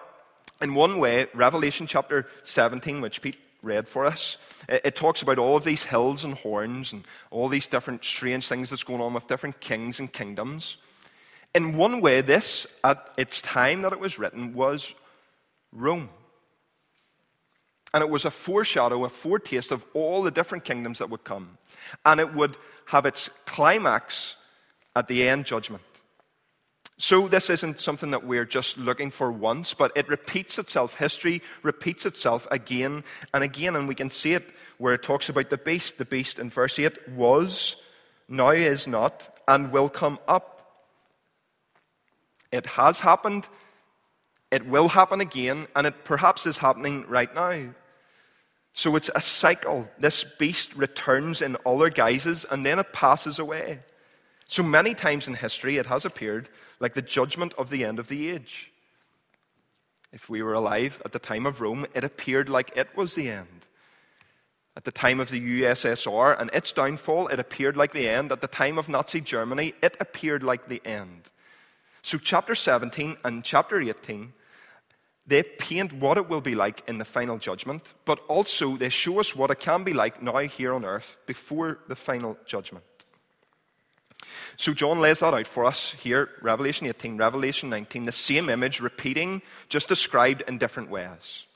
in 0.60 0.74
one 0.74 0.98
way, 0.98 1.26
Revelation 1.34 1.86
chapter 1.86 2.26
17, 2.44 3.00
which 3.00 3.20
Pete 3.20 3.36
read 3.62 3.88
for 3.88 4.06
us, 4.06 4.38
it, 4.68 4.96
talks 4.96 5.22
about 5.22 5.38
all 5.38 5.56
of 5.56 5.64
these 5.64 5.84
hills 5.84 6.24
and 6.24 6.34
horns 6.34 6.92
and 6.92 7.04
all 7.30 7.48
these 7.48 7.66
different 7.66 8.04
strange 8.04 8.46
things 8.46 8.70
that's 8.70 8.84
going 8.84 9.00
on 9.00 9.12
with 9.12 9.26
different 9.26 9.60
kings 9.60 10.00
and 10.00 10.12
kingdoms. 10.12 10.76
In 11.54 11.76
one 11.76 12.00
way, 12.00 12.20
this, 12.20 12.66
at 12.84 13.10
its 13.16 13.42
time 13.42 13.82
that 13.82 13.92
it 13.92 14.00
was 14.00 14.18
written, 14.18 14.54
was 14.54 14.94
Rome. 15.72 16.08
And 17.92 18.02
it 18.02 18.10
was 18.10 18.24
a 18.24 18.30
foreshadow, 18.30 19.04
a 19.04 19.08
foretaste 19.08 19.72
of 19.72 19.84
all 19.94 20.22
the 20.22 20.30
different 20.30 20.64
kingdoms 20.64 20.98
that 20.98 21.10
would 21.10 21.24
come. 21.24 21.58
And 22.04 22.20
it 22.20 22.34
would 22.34 22.56
have 22.86 23.06
its 23.06 23.30
climax 23.46 24.36
at 24.94 25.08
the 25.08 25.28
end 25.28 25.44
judgment. 25.44 25.82
So, 26.98 27.28
this 27.28 27.50
isn't 27.50 27.78
something 27.78 28.10
that 28.12 28.24
we're 28.24 28.46
just 28.46 28.78
looking 28.78 29.10
for 29.10 29.30
once, 29.30 29.74
but 29.74 29.92
it 29.94 30.08
repeats 30.08 30.58
itself. 30.58 30.94
History 30.94 31.42
repeats 31.62 32.06
itself 32.06 32.48
again 32.50 33.04
and 33.34 33.44
again. 33.44 33.76
And 33.76 33.86
we 33.86 33.94
can 33.94 34.08
see 34.08 34.32
it 34.32 34.50
where 34.78 34.94
it 34.94 35.02
talks 35.02 35.28
about 35.28 35.50
the 35.50 35.58
beast. 35.58 35.98
The 35.98 36.06
beast 36.06 36.38
in 36.38 36.48
verse 36.48 36.78
8 36.78 37.10
was, 37.10 37.76
now 38.28 38.50
is 38.50 38.86
not, 38.86 39.38
and 39.46 39.72
will 39.72 39.90
come 39.90 40.18
up. 40.26 40.86
It 42.50 42.64
has 42.64 43.00
happened, 43.00 43.46
it 44.50 44.66
will 44.66 44.88
happen 44.88 45.20
again, 45.20 45.66
and 45.76 45.86
it 45.86 46.02
perhaps 46.04 46.46
is 46.46 46.56
happening 46.56 47.04
right 47.08 47.34
now. 47.34 47.74
So, 48.72 48.96
it's 48.96 49.10
a 49.14 49.20
cycle. 49.20 49.86
This 49.98 50.24
beast 50.24 50.74
returns 50.74 51.42
in 51.42 51.56
all 51.56 51.76
other 51.76 51.90
guises, 51.90 52.46
and 52.50 52.64
then 52.64 52.78
it 52.78 52.94
passes 52.94 53.38
away. 53.38 53.80
So 54.48 54.62
many 54.62 54.94
times 54.94 55.26
in 55.26 55.34
history, 55.34 55.76
it 55.76 55.86
has 55.86 56.04
appeared 56.04 56.48
like 56.78 56.94
the 56.94 57.02
judgment 57.02 57.52
of 57.54 57.70
the 57.70 57.84
end 57.84 57.98
of 57.98 58.08
the 58.08 58.30
age. 58.30 58.72
If 60.12 60.30
we 60.30 60.42
were 60.42 60.54
alive 60.54 61.02
at 61.04 61.12
the 61.12 61.18
time 61.18 61.46
of 61.46 61.60
Rome, 61.60 61.86
it 61.94 62.04
appeared 62.04 62.48
like 62.48 62.72
it 62.76 62.88
was 62.96 63.14
the 63.14 63.28
end. 63.28 63.66
At 64.76 64.84
the 64.84 64.92
time 64.92 65.20
of 65.20 65.30
the 65.30 65.62
USSR 65.62 66.38
and 66.38 66.50
its 66.52 66.70
downfall, 66.70 67.28
it 67.28 67.40
appeared 67.40 67.76
like 67.76 67.92
the 67.92 68.08
end. 68.08 68.30
At 68.30 68.40
the 68.40 68.46
time 68.46 68.78
of 68.78 68.88
Nazi 68.88 69.20
Germany, 69.20 69.74
it 69.82 69.96
appeared 70.00 70.42
like 70.42 70.68
the 70.68 70.82
end. 70.84 71.30
So, 72.02 72.18
chapter 72.18 72.54
17 72.54 73.16
and 73.24 73.42
chapter 73.42 73.80
18, 73.80 74.32
they 75.26 75.42
paint 75.42 75.92
what 75.94 76.18
it 76.18 76.28
will 76.28 76.40
be 76.40 76.54
like 76.54 76.82
in 76.86 76.98
the 76.98 77.04
final 77.04 77.38
judgment, 77.38 77.94
but 78.04 78.20
also 78.28 78.76
they 78.76 78.90
show 78.90 79.18
us 79.18 79.34
what 79.34 79.50
it 79.50 79.58
can 79.58 79.82
be 79.82 79.92
like 79.92 80.22
now 80.22 80.38
here 80.38 80.72
on 80.72 80.84
earth 80.84 81.16
before 81.26 81.78
the 81.88 81.96
final 81.96 82.38
judgment. 82.46 82.84
So 84.56 84.72
John 84.72 85.00
lays 85.00 85.20
that 85.20 85.34
out 85.34 85.46
for 85.46 85.64
us 85.64 85.92
here, 85.92 86.30
Revelation 86.40 86.86
18, 86.86 87.16
Revelation 87.16 87.70
19, 87.70 88.04
the 88.04 88.12
same 88.12 88.48
image 88.48 88.80
repeating, 88.80 89.42
just 89.68 89.88
described 89.88 90.42
in 90.48 90.58
different 90.58 90.90
ways. 90.90 91.46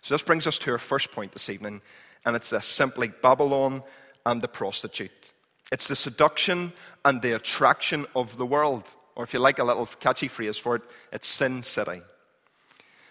So 0.00 0.14
this 0.14 0.22
brings 0.22 0.46
us 0.46 0.58
to 0.58 0.72
our 0.72 0.78
first 0.78 1.12
point 1.12 1.32
this 1.32 1.48
evening, 1.48 1.80
and 2.24 2.34
it's 2.34 2.50
this 2.50 2.66
simply 2.66 3.08
Babylon 3.08 3.82
and 4.26 4.42
the 4.42 4.48
prostitute. 4.48 5.32
It's 5.70 5.88
the 5.88 5.96
seduction 5.96 6.72
and 7.04 7.22
the 7.22 7.34
attraction 7.34 8.06
of 8.14 8.36
the 8.36 8.46
world. 8.46 8.84
Or 9.14 9.24
if 9.24 9.32
you 9.32 9.40
like 9.40 9.58
a 9.58 9.64
little 9.64 9.86
catchy 9.86 10.28
phrase 10.28 10.58
for 10.58 10.76
it, 10.76 10.82
it's 11.12 11.26
Sin 11.26 11.62
City. 11.62 12.02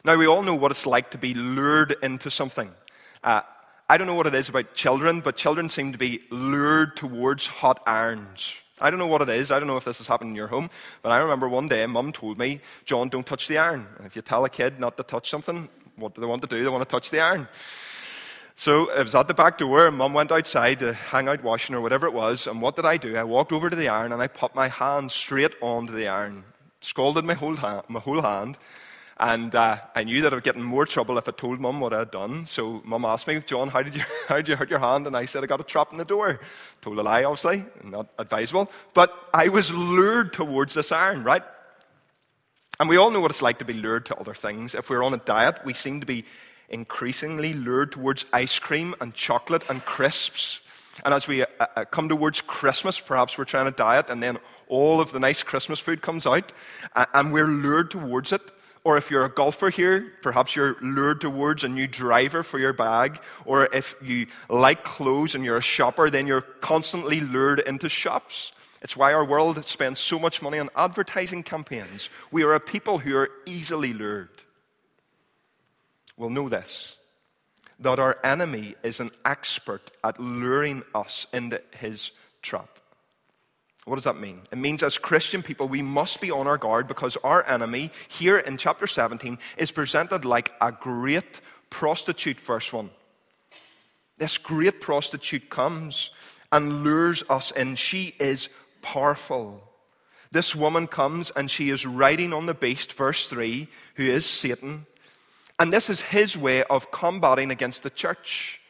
Now, 0.04 0.16
we 0.16 0.28
all 0.28 0.42
know 0.42 0.56
what 0.56 0.72
it's 0.72 0.88
like 0.88 1.12
to 1.12 1.18
be 1.18 1.34
lured 1.34 1.96
into 2.02 2.32
something. 2.32 2.72
Uh, 3.24 3.42
I 3.88 3.98
don't 3.98 4.08
know 4.08 4.16
what 4.16 4.28
it 4.28 4.36
is 4.36 4.50
about 4.50 4.74
children, 4.74 5.22
but 5.22 5.36
children 5.36 5.70
seem 5.70 5.92
to 5.92 5.98
be 5.98 6.22
lured 6.30 6.96
towards 6.96 7.46
hot 7.48 7.84
irons. 7.86 8.56
I 8.82 8.90
don't 8.90 9.00
know 9.00 9.08
what 9.08 9.22
it 9.22 9.30
is. 9.30 9.52
I 9.52 9.60
don't 9.60 9.68
know 9.68 9.78
if 9.78 9.86
this 9.86 10.00
has 10.00 10.08
happened 10.08 10.32
in 10.32 10.36
your 10.36 10.48
home, 10.48 10.70
but 11.02 11.12
I 11.12 11.18
remember 11.18 11.48
one 11.48 11.68
day 11.68 11.86
mum 11.86 12.12
told 12.12 12.38
me, 12.38 12.62
John, 12.86 13.10
don't 13.10 13.26
touch 13.26 13.48
the 13.48 13.58
iron. 13.58 13.88
And 13.98 14.08
if 14.08 14.16
you 14.16 14.22
tell 14.22 14.44
a 14.44 14.50
kid 14.50 14.80
not 14.80 14.98
to 14.98 15.04
touch 15.04 15.30
something, 15.30 15.70
what 15.96 16.16
do 16.16 16.22
they 16.22 16.28
want 16.28 16.42
to 16.42 16.48
do? 16.48 16.62
They 16.64 16.70
want 16.70 16.88
to 16.88 16.92
touch 16.92 17.10
the 17.10 17.20
iron. 17.20 17.48
So 18.56 18.92
it 18.92 19.04
was 19.04 19.16
at 19.16 19.28
the 19.28 19.34
back 19.34 19.58
door, 19.58 19.88
and 19.88 19.98
mum 19.98 20.14
went 20.14 20.32
outside 20.32 20.80
to 20.80 20.94
hang 20.94 21.28
out 21.28 21.44
washing 21.44 21.76
or 21.76 21.82
whatever 21.82 22.08
it 22.08 22.14
was. 22.14 22.48
And 22.48 22.62
what 22.62 22.76
did 22.76 22.86
I 22.86 22.98
do? 22.98 23.16
I 23.16 23.24
walked 23.24 23.52
over 23.52 23.70
to 23.70 23.76
the 23.76 23.88
iron 23.88 24.12
and 24.12 24.22
I 24.22 24.28
put 24.28 24.54
my 24.56 24.68
hand 24.68 25.12
straight 25.12 25.54
onto 25.62 25.94
the 25.94 26.08
iron, 26.08 26.44
scalded 26.82 27.26
my 27.26 27.34
whole 27.34 27.56
hand, 27.56 27.84
my 27.88 28.00
whole 28.00 28.22
hand 28.22 28.58
and 29.22 29.54
uh, 29.54 29.78
I 29.94 30.04
knew 30.04 30.24
that 30.24 30.34
I 30.34 30.36
would 30.36 30.44
get 30.44 30.56
in 30.56 30.64
more 30.64 30.88
trouble 30.88 31.20
if 31.20 31.30
I 31.30 31.32
told 31.32 31.60
mum 31.60 31.80
what 31.80 31.94
I 31.94 32.00
had 32.00 32.10
done. 32.10 32.48
So 32.48 32.82
mum 32.84 33.06
asked 33.06 33.28
me, 33.28 33.40
John, 33.46 33.70
how 33.70 33.84
did, 33.84 33.96
you, 33.96 34.02
how 34.28 34.38
did 34.38 34.48
you 34.48 34.56
hurt 34.56 34.72
your 34.72 34.80
hand? 34.80 35.06
And 35.06 35.16
I 35.16 35.26
said, 35.26 35.44
I 35.44 35.48
got 35.48 35.62
a 35.62 35.64
trap 35.64 35.92
in 35.92 36.00
the 36.00 36.06
door. 36.06 36.40
Told 36.82 36.98
a 36.98 37.04
lie, 37.04 37.24
obviously, 37.24 37.64
not 37.84 38.08
advisable. 38.18 38.72
But 38.96 39.14
I 39.32 39.50
was 39.50 39.72
lured 39.72 40.34
towards 40.34 40.74
this 40.74 40.92
iron, 40.92 41.24
right? 41.24 41.44
And 42.80 42.90
we 42.90 42.98
all 42.98 43.12
know 43.12 43.20
what 43.20 43.30
it's 43.30 43.44
like 43.44 43.60
to 43.60 43.66
be 43.66 43.74
lured 43.74 44.08
to 44.08 44.16
other 44.16 44.34
things. 44.34 44.74
If 44.74 44.90
we're 44.90 45.04
on 45.04 45.14
a 45.14 45.18
diet, 45.18 45.60
we 45.64 45.76
seem 45.76 46.00
to 46.00 46.08
be 46.08 46.26
increasingly 46.70 47.54
lured 47.54 47.92
towards 47.92 48.26
ice 48.34 48.58
cream 48.58 48.96
and 49.00 49.14
chocolate 49.14 49.70
and 49.70 49.86
crisps. 49.86 50.62
And 51.06 51.14
as 51.14 51.28
we 51.28 51.44
uh, 51.44 51.46
uh 51.60 51.86
come 51.86 52.10
towards 52.10 52.42
Christmas, 52.42 53.00
perhaps 53.00 53.38
we're 53.38 53.46
trying 53.46 53.66
to 53.66 53.72
diet, 53.72 54.10
and 54.10 54.24
then 54.24 54.40
all 54.68 55.00
of 55.00 55.12
the 55.12 55.20
nice 55.20 55.44
Christmas 55.44 55.80
food 55.80 56.02
comes 56.02 56.26
out, 56.26 56.52
and 56.96 57.32
we're 57.32 57.48
lured 57.48 57.92
towards 57.92 58.32
it. 58.32 58.52
Or 58.84 58.98
if 58.98 59.12
you're 59.12 59.26
a 59.26 59.30
golfer 59.30 59.70
here, 59.70 60.12
perhaps 60.22 60.56
you're 60.56 60.76
lured 60.82 61.22
towards 61.22 61.64
a 61.64 61.70
new 61.70 61.88
driver 61.88 62.42
for 62.42 62.58
your 62.58 62.74
bag. 62.74 63.22
Or 63.46 63.66
if 63.72 63.96
you 64.02 64.26
like 64.50 64.84
clothes 64.84 65.36
and 65.36 65.46
you're 65.46 65.58
a 65.58 65.62
shopper, 65.62 66.10
then 66.10 66.26
you're 66.26 66.42
constantly 66.42 67.20
lured 67.20 67.60
into 67.60 67.90
shops. 67.90 68.52
It's 68.82 68.98
why 68.98 69.14
our 69.14 69.24
world 69.24 69.64
spends 69.68 70.00
so 70.00 70.18
much 70.18 70.42
money 70.42 70.58
on 70.58 70.70
advertising 70.76 71.44
campaigns. 71.44 72.10
We 72.32 72.44
are 72.44 72.56
a 72.56 72.60
people 72.60 72.98
who 72.98 73.16
are 73.16 73.30
easily 73.46 73.94
lured. 73.94 74.30
We'll 76.18 76.32
know 76.32 76.50
this 76.50 76.98
that 77.80 77.98
our 77.98 78.20
enemy 78.24 78.76
is 78.84 79.00
an 79.00 79.10
expert 79.26 79.90
at 80.04 80.20
luring 80.20 80.84
us 80.94 81.26
into 81.34 81.60
his 81.80 82.12
trap. 82.44 82.81
What 83.86 83.96
does 83.96 84.04
that 84.04 84.20
mean? 84.20 84.42
It 84.52 84.58
means 84.58 84.84
as 84.84 84.98
Christian 84.98 85.42
people, 85.42 85.68
we 85.68 85.82
must 85.82 86.22
be 86.22 86.30
on 86.30 86.48
our 86.48 86.58
guard 86.58 86.88
because 86.88 87.18
our 87.24 87.48
enemy, 87.48 87.92
here 88.08 88.38
in 88.38 88.58
chapter 88.58 88.86
17, 88.86 89.40
is 89.58 89.72
presented 89.72 90.24
like 90.24 90.54
a 90.62 90.72
great 90.72 91.42
prostitute, 91.70 92.40
verse 92.40 92.72
1. 92.72 92.92
This 94.20 94.38
great 94.38 94.82
prostitute 94.82 95.50
comes 95.50 96.12
and 96.52 96.84
lures 96.84 97.24
us 97.28 97.50
in. 97.52 97.76
She 97.76 98.14
is 98.20 98.50
powerful. 98.84 99.64
This 100.32 100.56
woman 100.56 100.86
comes 100.86 101.32
and 101.32 101.50
she 101.50 101.72
is 101.72 101.86
riding 101.86 102.34
on 102.34 102.46
the 102.46 102.54
beast, 102.54 102.94
verse 102.94 103.28
3, 103.28 103.68
who 103.96 104.04
is 104.04 104.28
Satan. 104.28 104.86
And 105.58 105.74
this 105.74 105.90
is 105.90 106.02
his 106.02 106.38
way 106.38 106.64
of 106.66 106.92
combating 106.92 107.50
against 107.50 107.82
the 107.82 107.90
church 107.90 108.61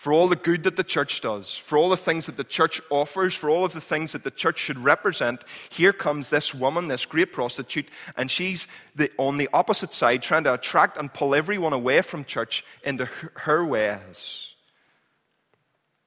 for 0.00 0.14
all 0.14 0.28
the 0.28 0.34
good 0.34 0.62
that 0.62 0.76
the 0.76 0.82
church 0.82 1.20
does, 1.20 1.58
for 1.58 1.76
all 1.76 1.90
the 1.90 1.94
things 1.94 2.24
that 2.24 2.38
the 2.38 2.42
church 2.42 2.80
offers, 2.88 3.34
for 3.34 3.50
all 3.50 3.66
of 3.66 3.74
the 3.74 3.82
things 3.82 4.12
that 4.12 4.24
the 4.24 4.30
church 4.30 4.58
should 4.58 4.78
represent, 4.78 5.44
here 5.68 5.92
comes 5.92 6.30
this 6.30 6.54
woman, 6.54 6.86
this 6.86 7.04
great 7.04 7.34
prostitute, 7.34 7.86
and 8.16 8.30
she's 8.30 8.66
the, 8.96 9.10
on 9.18 9.36
the 9.36 9.50
opposite 9.52 9.92
side 9.92 10.22
trying 10.22 10.44
to 10.44 10.54
attract 10.54 10.96
and 10.96 11.12
pull 11.12 11.34
everyone 11.34 11.74
away 11.74 12.00
from 12.00 12.24
church 12.24 12.64
into 12.82 13.04
her, 13.04 13.32
her 13.40 13.62
ways. 13.62 14.54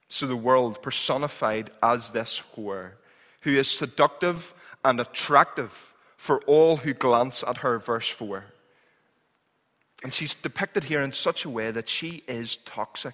So 0.08 0.26
the 0.26 0.36
world 0.36 0.82
personified 0.82 1.70
as 1.84 2.10
this 2.14 2.42
whore, 2.56 2.94
who 3.42 3.52
is 3.52 3.70
seductive 3.70 4.56
and 4.84 5.00
attractive 5.00 5.94
for 6.18 6.42
all 6.48 6.78
who 6.78 6.96
glance 6.96 7.44
at 7.44 7.58
her, 7.58 7.78
verse 7.78 8.10
4. 8.10 8.44
And 10.04 10.12
she's 10.12 10.34
depicted 10.34 10.86
here 10.86 11.04
in 11.04 11.12
such 11.12 11.46
a 11.46 11.50
way 11.50 11.70
that 11.70 11.88
she 11.88 12.24
is 12.28 12.58
toxic 12.58 13.14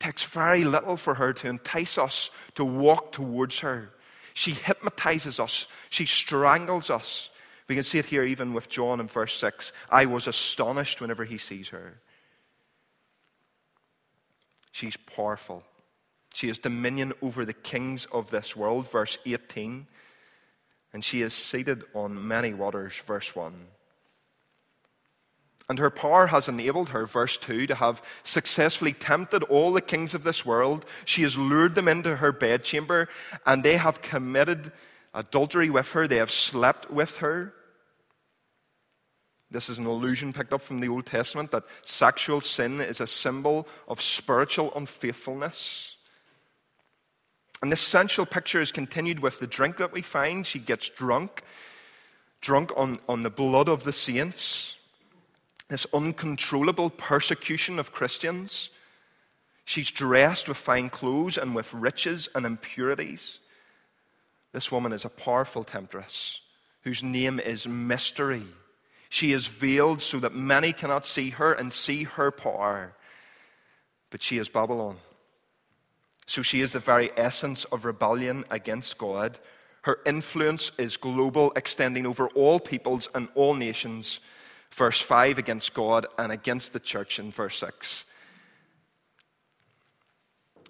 takes 0.00 0.24
very 0.24 0.64
little 0.64 0.96
for 0.96 1.14
her 1.14 1.32
to 1.34 1.48
entice 1.48 1.98
us 1.98 2.30
to 2.56 2.64
walk 2.64 3.12
towards 3.12 3.60
her. 3.60 3.90
She 4.34 4.52
hypnotizes 4.52 5.38
us, 5.38 5.68
she 5.90 6.06
strangles 6.06 6.90
us. 6.90 7.30
We 7.68 7.76
can 7.76 7.84
see 7.84 7.98
it 7.98 8.06
here 8.06 8.24
even 8.24 8.52
with 8.52 8.68
John 8.68 8.98
in 8.98 9.06
verse 9.06 9.34
6. 9.38 9.72
I 9.88 10.06
was 10.06 10.26
astonished 10.26 11.00
whenever 11.00 11.24
he 11.24 11.38
sees 11.38 11.68
her. 11.68 12.00
She's 14.72 14.96
powerful. 14.96 15.62
She 16.34 16.48
has 16.48 16.58
dominion 16.58 17.12
over 17.22 17.44
the 17.44 17.52
kings 17.52 18.06
of 18.06 18.30
this 18.30 18.56
world, 18.56 18.90
verse 18.90 19.18
18. 19.24 19.86
And 20.92 21.04
she 21.04 21.22
is 21.22 21.34
seated 21.34 21.84
on 21.94 22.26
many 22.26 22.54
waters, 22.54 22.98
verse 23.06 23.36
1. 23.36 23.54
And 25.70 25.78
her 25.78 25.88
power 25.88 26.26
has 26.26 26.48
enabled 26.48 26.88
her, 26.88 27.06
verse 27.06 27.36
2, 27.36 27.68
to 27.68 27.76
have 27.76 28.02
successfully 28.24 28.92
tempted 28.92 29.44
all 29.44 29.70
the 29.70 29.80
kings 29.80 30.14
of 30.14 30.24
this 30.24 30.44
world. 30.44 30.84
She 31.04 31.22
has 31.22 31.38
lured 31.38 31.76
them 31.76 31.86
into 31.86 32.16
her 32.16 32.32
bedchamber, 32.32 33.08
and 33.46 33.62
they 33.62 33.76
have 33.76 34.02
committed 34.02 34.72
adultery 35.14 35.70
with 35.70 35.92
her. 35.92 36.08
They 36.08 36.16
have 36.16 36.32
slept 36.32 36.90
with 36.90 37.18
her. 37.18 37.54
This 39.48 39.68
is 39.68 39.78
an 39.78 39.86
allusion 39.86 40.32
picked 40.32 40.52
up 40.52 40.60
from 40.60 40.80
the 40.80 40.88
Old 40.88 41.06
Testament 41.06 41.52
that 41.52 41.66
sexual 41.82 42.40
sin 42.40 42.80
is 42.80 43.00
a 43.00 43.06
symbol 43.06 43.68
of 43.86 44.02
spiritual 44.02 44.72
unfaithfulness. 44.74 45.94
And 47.62 47.70
this 47.70 47.80
sensual 47.80 48.26
picture 48.26 48.60
is 48.60 48.72
continued 48.72 49.20
with 49.20 49.38
the 49.38 49.46
drink 49.46 49.76
that 49.76 49.92
we 49.92 50.02
find. 50.02 50.44
She 50.44 50.58
gets 50.58 50.88
drunk, 50.88 51.44
drunk 52.40 52.72
on, 52.76 52.98
on 53.08 53.22
the 53.22 53.30
blood 53.30 53.68
of 53.68 53.84
the 53.84 53.92
saints 53.92 54.78
this 55.70 55.86
uncontrollable 55.94 56.90
persecution 56.90 57.78
of 57.78 57.92
Christians. 57.92 58.70
She's 59.64 59.90
dressed 59.90 60.48
with 60.48 60.56
fine 60.56 60.90
clothes 60.90 61.38
and 61.38 61.54
with 61.54 61.72
riches 61.72 62.28
and 62.34 62.44
impurities. 62.44 63.38
This 64.52 64.72
woman 64.72 64.92
is 64.92 65.04
a 65.04 65.08
powerful 65.08 65.62
temptress 65.62 66.40
whose 66.82 67.04
name 67.04 67.38
is 67.38 67.68
Mystery. 67.68 68.46
She 69.08 69.32
is 69.32 69.46
veiled 69.46 70.02
so 70.02 70.18
that 70.18 70.34
many 70.34 70.72
cannot 70.72 71.06
see 71.06 71.30
her 71.30 71.52
and 71.52 71.72
see 71.72 72.02
her 72.02 72.32
power. 72.32 72.92
But 74.10 74.22
she 74.22 74.38
is 74.38 74.48
Babylon. 74.48 74.96
So 76.26 76.42
she 76.42 76.62
is 76.62 76.72
the 76.72 76.80
very 76.80 77.10
essence 77.16 77.64
of 77.66 77.84
rebellion 77.84 78.44
against 78.50 78.98
God. 78.98 79.38
Her 79.82 79.98
influence 80.04 80.72
is 80.78 80.96
global, 80.96 81.52
extending 81.54 82.06
over 82.06 82.26
all 82.28 82.58
peoples 82.58 83.08
and 83.14 83.28
all 83.36 83.54
nations 83.54 84.18
verse 84.72 85.00
5 85.00 85.38
against 85.38 85.74
God 85.74 86.06
and 86.18 86.32
against 86.32 86.72
the 86.72 86.80
church 86.80 87.18
in 87.18 87.30
verse 87.30 87.58
6. 87.58 88.04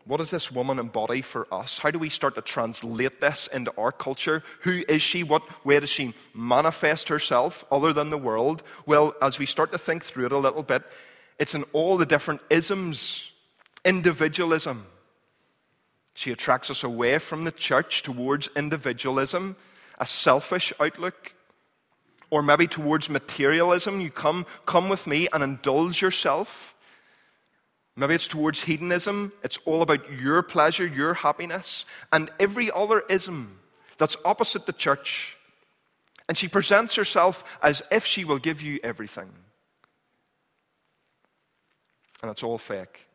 What 0.05 0.17
does 0.17 0.31
this 0.31 0.51
woman 0.51 0.79
embody 0.79 1.23
for 1.23 1.47
us? 1.53 1.79
How 1.79 1.91
do 1.91 1.99
we 1.99 2.09
start 2.09 2.35
to 2.35 2.43
translate 2.43 3.21
this 3.21 3.49
into 3.53 3.73
our 3.77 3.93
culture? 3.93 4.43
Who 4.63 4.83
is 4.89 5.03
she? 5.03 5.23
What 5.23 5.43
way 5.65 5.79
does 5.79 5.91
she 5.91 6.15
manifest 6.35 7.09
herself 7.09 7.65
other 7.71 7.93
than 7.93 8.11
the 8.11 8.19
world? 8.19 8.63
Well, 8.87 9.15
as 9.23 9.39
we 9.39 9.47
start 9.47 9.73
to 9.73 9.79
think 9.79 10.03
through 10.03 10.27
it 10.27 10.33
a 10.33 10.39
little 10.39 10.63
bit, 10.63 10.83
it's 11.39 11.55
in 11.55 11.65
all 11.73 11.97
the 11.97 12.07
different 12.07 12.41
isms, 12.51 13.31
individualism. 13.85 14.87
She 16.15 16.33
attracts 16.33 16.71
us 16.71 16.83
away 16.83 17.19
from 17.19 17.45
the 17.45 17.53
church 17.53 18.03
towards 18.03 18.49
individualism, 18.57 19.55
a 19.99 20.07
selfish 20.07 20.73
outlook, 20.81 21.35
or 22.31 22.43
maybe 22.43 22.67
towards 22.67 23.11
materialism. 23.11 24.01
You 24.01 24.11
come, 24.11 24.47
come 24.67 24.89
with 24.89 25.07
me 25.07 25.29
and 25.33 25.43
indulge 25.43 26.01
yourself. 26.01 26.75
Maybe 27.97 28.15
it's 28.15 28.29
towards 28.29 28.63
hedonism. 28.63 29.33
It's 29.43 29.59
all 29.65 29.83
about 29.83 30.11
your 30.13 30.43
pleasure, 30.43 30.87
your 30.87 31.15
happiness, 31.15 31.85
and 32.13 32.31
every 32.39 32.71
other 32.71 33.01
ism 33.11 33.59
that's 33.99 34.17
opposite 34.25 34.67
the 34.67 34.73
church. 34.73 35.37
And 36.29 36.39
she 36.39 36.49
presents 36.49 36.95
herself 36.95 37.59
as 37.63 37.83
if 37.91 38.07
she 38.07 38.25
will 38.25 38.39
give 38.39 38.63
you 38.63 38.79
everything. 38.85 39.31
And 42.23 42.31
it's 42.31 42.43
all 42.43 42.59
fake. 42.59 43.09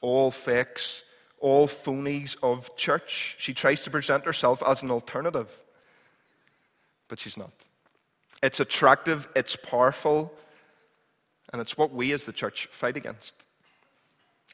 All 0.00 0.30
fakes, 0.30 1.02
all 1.38 1.66
phonies 1.66 2.36
of 2.42 2.74
church. 2.76 3.36
She 3.38 3.54
tries 3.54 3.84
to 3.84 3.90
present 3.90 4.24
herself 4.24 4.62
as 4.66 4.82
an 4.82 4.90
alternative 4.90 5.63
but 7.08 7.18
she's 7.18 7.36
not. 7.36 7.52
It's 8.42 8.60
attractive, 8.60 9.28
it's 9.34 9.56
powerful, 9.56 10.32
and 11.52 11.60
it's 11.60 11.78
what 11.78 11.92
we 11.92 12.12
as 12.12 12.24
the 12.24 12.32
church 12.32 12.66
fight 12.66 12.96
against. 12.96 13.46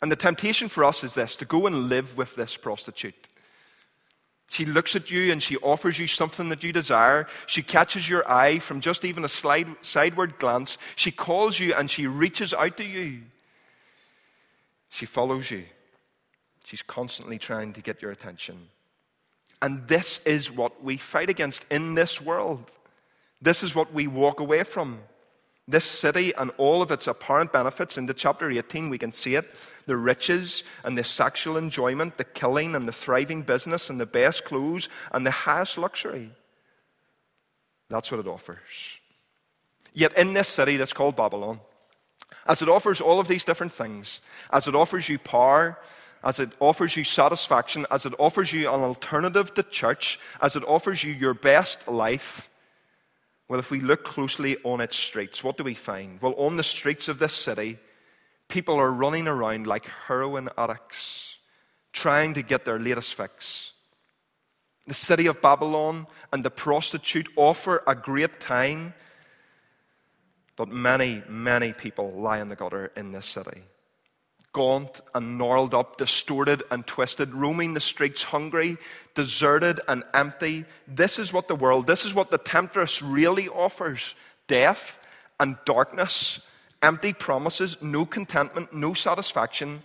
And 0.02 0.10
the 0.10 0.16
temptation 0.16 0.68
for 0.68 0.84
us 0.84 1.04
is 1.04 1.14
this 1.14 1.36
to 1.36 1.44
go 1.44 1.66
and 1.66 1.88
live 1.88 2.16
with 2.16 2.34
this 2.34 2.56
prostitute. 2.56 3.28
She 4.50 4.64
looks 4.64 4.96
at 4.96 5.10
you 5.10 5.30
and 5.30 5.40
she 5.40 5.56
offers 5.58 5.98
you 5.98 6.08
something 6.08 6.48
that 6.48 6.64
you 6.64 6.72
desire. 6.72 7.28
She 7.46 7.62
catches 7.62 8.08
your 8.08 8.28
eye 8.28 8.58
from 8.58 8.80
just 8.80 9.04
even 9.04 9.24
a 9.24 9.28
slide, 9.28 9.68
sideward 9.80 10.38
glance. 10.38 10.76
She 10.96 11.12
calls 11.12 11.60
you 11.60 11.72
and 11.74 11.88
she 11.88 12.08
reaches 12.08 12.52
out 12.52 12.76
to 12.78 12.84
you. 12.84 13.20
She 14.88 15.06
follows 15.06 15.52
you. 15.52 15.64
She's 16.64 16.82
constantly 16.82 17.38
trying 17.38 17.72
to 17.74 17.80
get 17.80 18.02
your 18.02 18.10
attention. 18.10 18.68
And 19.62 19.86
this 19.88 20.20
is 20.24 20.50
what 20.50 20.82
we 20.82 20.96
fight 20.96 21.28
against 21.28 21.66
in 21.70 21.94
this 21.94 22.20
world. 22.20 22.70
This 23.42 23.62
is 23.62 23.74
what 23.74 23.92
we 23.92 24.06
walk 24.06 24.40
away 24.40 24.64
from. 24.64 25.00
This 25.68 25.84
city 25.84 26.34
and 26.34 26.50
all 26.56 26.82
of 26.82 26.90
its 26.90 27.06
apparent 27.06 27.52
benefits, 27.52 27.96
into 27.96 28.12
chapter 28.12 28.50
18, 28.50 28.88
we 28.90 28.98
can 28.98 29.12
see 29.12 29.36
it 29.36 29.54
the 29.86 29.96
riches 29.96 30.62
and 30.84 30.96
the 30.96 31.04
sexual 31.04 31.56
enjoyment, 31.56 32.16
the 32.16 32.24
killing 32.24 32.74
and 32.74 32.88
the 32.88 32.92
thriving 32.92 33.42
business 33.42 33.90
and 33.90 34.00
the 34.00 34.06
best 34.06 34.44
clothes 34.44 34.88
and 35.12 35.24
the 35.24 35.30
highest 35.30 35.78
luxury. 35.78 36.30
That's 37.88 38.10
what 38.10 38.20
it 38.20 38.26
offers. 38.26 38.98
Yet, 39.92 40.16
in 40.16 40.32
this 40.32 40.48
city 40.48 40.76
that's 40.76 40.92
called 40.92 41.16
Babylon, 41.16 41.60
as 42.46 42.62
it 42.62 42.68
offers 42.68 43.00
all 43.00 43.20
of 43.20 43.28
these 43.28 43.44
different 43.44 43.72
things, 43.72 44.20
as 44.52 44.66
it 44.68 44.74
offers 44.74 45.08
you 45.08 45.18
power 45.18 45.78
as 46.22 46.38
it 46.38 46.50
offers 46.60 46.96
you 46.96 47.04
satisfaction, 47.04 47.86
as 47.90 48.04
it 48.04 48.12
offers 48.18 48.52
you 48.52 48.68
an 48.68 48.80
alternative 48.80 49.54
to 49.54 49.62
church, 49.62 50.18
as 50.42 50.54
it 50.54 50.64
offers 50.66 51.02
you 51.02 51.12
your 51.12 51.34
best 51.34 51.88
life, 51.88 52.50
well, 53.48 53.58
if 53.58 53.70
we 53.70 53.80
look 53.80 54.04
closely 54.04 54.56
on 54.62 54.80
its 54.80 54.96
streets, 54.96 55.42
what 55.42 55.56
do 55.56 55.64
we 55.64 55.74
find? 55.74 56.20
Well, 56.20 56.34
on 56.34 56.56
the 56.56 56.62
streets 56.62 57.08
of 57.08 57.18
this 57.18 57.34
city, 57.34 57.78
people 58.48 58.76
are 58.76 58.92
running 58.92 59.26
around 59.26 59.66
like 59.66 59.86
heroin 60.06 60.50
addicts, 60.56 61.38
trying 61.92 62.34
to 62.34 62.42
get 62.42 62.64
their 62.64 62.78
latest 62.78 63.14
fix. 63.14 63.72
The 64.86 64.94
city 64.94 65.26
of 65.26 65.40
Babylon 65.40 66.06
and 66.32 66.44
the 66.44 66.50
prostitute 66.50 67.28
offer 67.34 67.82
a 67.86 67.94
great 67.94 68.38
time, 68.38 68.94
but 70.54 70.68
many, 70.68 71.22
many 71.28 71.72
people 71.72 72.12
lie 72.12 72.40
in 72.40 72.48
the 72.48 72.56
gutter 72.56 72.92
in 72.96 73.10
this 73.10 73.26
city 73.26 73.62
gaunt 74.52 75.00
and 75.14 75.38
gnarled 75.38 75.74
up, 75.74 75.96
distorted 75.96 76.62
and 76.70 76.86
twisted, 76.86 77.32
roaming 77.34 77.74
the 77.74 77.80
streets 77.80 78.24
hungry, 78.24 78.76
deserted 79.14 79.80
and 79.88 80.02
empty. 80.12 80.64
This 80.88 81.18
is 81.18 81.32
what 81.32 81.48
the 81.48 81.54
world, 81.54 81.86
this 81.86 82.04
is 82.04 82.14
what 82.14 82.30
the 82.30 82.38
temptress 82.38 83.00
really 83.02 83.48
offers 83.48 84.14
death 84.46 84.98
and 85.38 85.56
darkness, 85.64 86.40
empty 86.82 87.12
promises, 87.12 87.76
no 87.80 88.04
contentment, 88.04 88.72
no 88.72 88.94
satisfaction. 88.94 89.82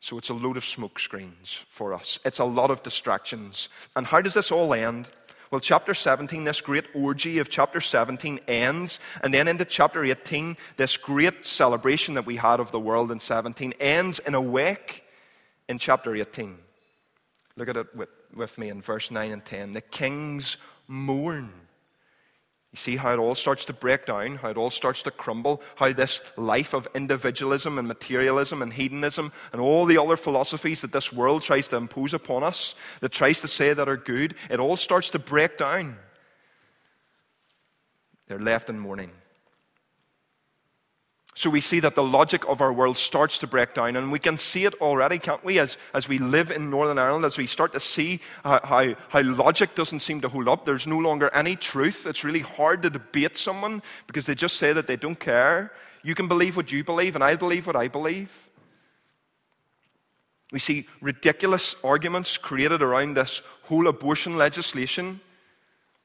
So 0.00 0.18
it's 0.18 0.28
a 0.28 0.34
load 0.34 0.56
of 0.56 0.64
smoke 0.64 0.98
screens 0.98 1.64
for 1.68 1.94
us. 1.94 2.18
It's 2.24 2.38
a 2.38 2.44
lot 2.44 2.70
of 2.70 2.82
distractions. 2.82 3.68
And 3.96 4.06
how 4.06 4.20
does 4.20 4.34
this 4.34 4.50
all 4.52 4.74
end? 4.74 5.08
Well, 5.54 5.60
chapter 5.60 5.94
17, 5.94 6.42
this 6.42 6.60
great 6.60 6.86
orgy 6.94 7.38
of 7.38 7.48
chapter 7.48 7.80
17 7.80 8.40
ends, 8.48 8.98
and 9.22 9.32
then 9.32 9.46
into 9.46 9.64
chapter 9.64 10.04
18, 10.04 10.56
this 10.76 10.96
great 10.96 11.46
celebration 11.46 12.14
that 12.14 12.26
we 12.26 12.34
had 12.34 12.58
of 12.58 12.72
the 12.72 12.80
world 12.80 13.12
in 13.12 13.20
17 13.20 13.72
ends 13.78 14.18
in 14.18 14.34
a 14.34 14.40
wake 14.40 15.04
in 15.68 15.78
chapter 15.78 16.12
18. 16.12 16.58
Look 17.56 17.68
at 17.68 17.76
it 17.76 17.94
with, 17.94 18.08
with 18.34 18.58
me 18.58 18.68
in 18.68 18.82
verse 18.82 19.12
9 19.12 19.30
and 19.30 19.44
10. 19.44 19.74
The 19.74 19.80
kings 19.80 20.56
mourn. 20.88 21.52
You 22.74 22.78
see 22.78 22.96
how 22.96 23.12
it 23.12 23.20
all 23.20 23.36
starts 23.36 23.64
to 23.66 23.72
break 23.72 24.04
down, 24.04 24.34
how 24.34 24.48
it 24.48 24.56
all 24.56 24.68
starts 24.68 25.04
to 25.04 25.12
crumble, 25.12 25.62
how 25.76 25.92
this 25.92 26.20
life 26.36 26.74
of 26.74 26.88
individualism 26.92 27.78
and 27.78 27.86
materialism 27.86 28.62
and 28.62 28.72
hedonism 28.72 29.30
and 29.52 29.62
all 29.62 29.84
the 29.84 29.96
other 29.96 30.16
philosophies 30.16 30.80
that 30.80 30.90
this 30.90 31.12
world 31.12 31.42
tries 31.42 31.68
to 31.68 31.76
impose 31.76 32.12
upon 32.12 32.42
us, 32.42 32.74
that 32.98 33.12
tries 33.12 33.40
to 33.42 33.46
say 33.46 33.72
that 33.72 33.88
are 33.88 33.96
good, 33.96 34.34
it 34.50 34.58
all 34.58 34.74
starts 34.74 35.10
to 35.10 35.20
break 35.20 35.56
down. 35.56 35.96
They're 38.26 38.40
left 38.40 38.68
in 38.68 38.80
mourning. 38.80 39.12
So 41.36 41.50
we 41.50 41.60
see 41.60 41.80
that 41.80 41.96
the 41.96 42.02
logic 42.02 42.48
of 42.48 42.60
our 42.60 42.72
world 42.72 42.96
starts 42.96 43.38
to 43.40 43.48
break 43.48 43.74
down, 43.74 43.96
and 43.96 44.12
we 44.12 44.20
can 44.20 44.38
see 44.38 44.66
it 44.66 44.74
already, 44.74 45.18
can't 45.18 45.44
we, 45.44 45.58
as, 45.58 45.76
as 45.92 46.08
we 46.08 46.18
live 46.18 46.52
in 46.52 46.70
Northern 46.70 46.96
Ireland, 46.96 47.24
as 47.24 47.36
we 47.36 47.48
start 47.48 47.72
to 47.72 47.80
see 47.80 48.20
how, 48.44 48.60
how, 48.62 48.94
how, 49.08 49.22
logic 49.22 49.74
doesn't 49.74 49.98
seem 49.98 50.20
to 50.20 50.28
hold 50.28 50.48
up. 50.48 50.64
There's 50.64 50.86
no 50.86 50.98
longer 50.98 51.30
any 51.34 51.56
truth. 51.56 52.06
It's 52.06 52.22
really 52.22 52.40
hard 52.40 52.82
to 52.82 52.90
debate 52.90 53.36
someone 53.36 53.82
because 54.06 54.26
they 54.26 54.36
just 54.36 54.56
say 54.58 54.72
that 54.72 54.86
they 54.86 54.94
don't 54.96 55.18
care. 55.18 55.72
You 56.04 56.14
can 56.14 56.28
believe 56.28 56.56
what 56.56 56.70
you 56.70 56.84
believe, 56.84 57.16
and 57.16 57.24
I 57.24 57.34
believe 57.34 57.66
what 57.66 57.74
I 57.74 57.88
believe. 57.88 58.48
We 60.52 60.60
see 60.60 60.86
ridiculous 61.00 61.74
arguments 61.82 62.36
created 62.38 62.80
around 62.80 63.14
this 63.14 63.42
whole 63.64 63.88
abortion 63.88 64.36
legislation 64.36 65.20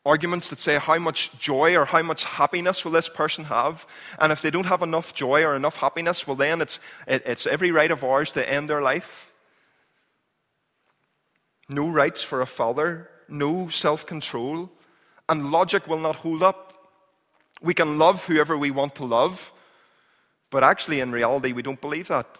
arguments 0.09 0.49
that 0.49 0.59
say 0.59 0.77
how 0.79 0.97
much 0.97 1.37
joy 1.39 1.75
or 1.75 1.85
how 1.85 2.01
much 2.01 2.23
happiness 2.25 2.83
will 2.83 2.91
this 2.91 3.09
person 3.09 3.45
have. 3.45 3.85
And 4.19 4.31
if 4.31 4.41
they 4.41 4.51
don't 4.51 4.65
have 4.65 4.81
enough 4.81 5.13
joy 5.13 5.43
or 5.43 5.55
enough 5.55 5.77
happiness, 5.77 6.25
well, 6.25 6.35
then 6.35 6.61
it's, 6.61 6.79
it, 7.07 7.21
it's 7.25 7.45
every 7.45 7.71
right 7.71 7.91
of 7.91 8.03
ours 8.03 8.31
to 8.31 8.49
end 8.49 8.69
their 8.69 8.81
life. 8.81 9.31
No 11.69 11.87
rights 11.87 12.23
for 12.23 12.41
a 12.41 12.47
father, 12.47 13.09
no 13.27 13.69
self 13.69 14.05
control, 14.05 14.71
and 15.27 15.51
logic 15.51 15.87
will 15.87 15.99
not 15.99 16.17
hold 16.17 16.41
up. 16.41 16.73
We 17.61 17.73
can 17.73 17.99
love 17.99 18.25
whoever 18.25 18.57
we 18.57 18.71
want 18.71 18.95
to 18.95 19.05
love, 19.05 19.53
but 20.49 20.63
actually, 20.63 20.99
in 20.99 21.11
reality, 21.11 21.51
we 21.51 21.61
don't 21.61 21.81
believe 21.81 22.07
that. 22.07 22.39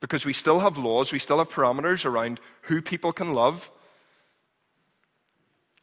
Because 0.00 0.26
we 0.26 0.32
still 0.32 0.60
have 0.60 0.76
laws, 0.76 1.12
we 1.12 1.18
still 1.18 1.38
have 1.38 1.50
parameters 1.50 2.04
around 2.04 2.40
who 2.62 2.82
people 2.82 3.12
can 3.12 3.32
love. 3.32 3.70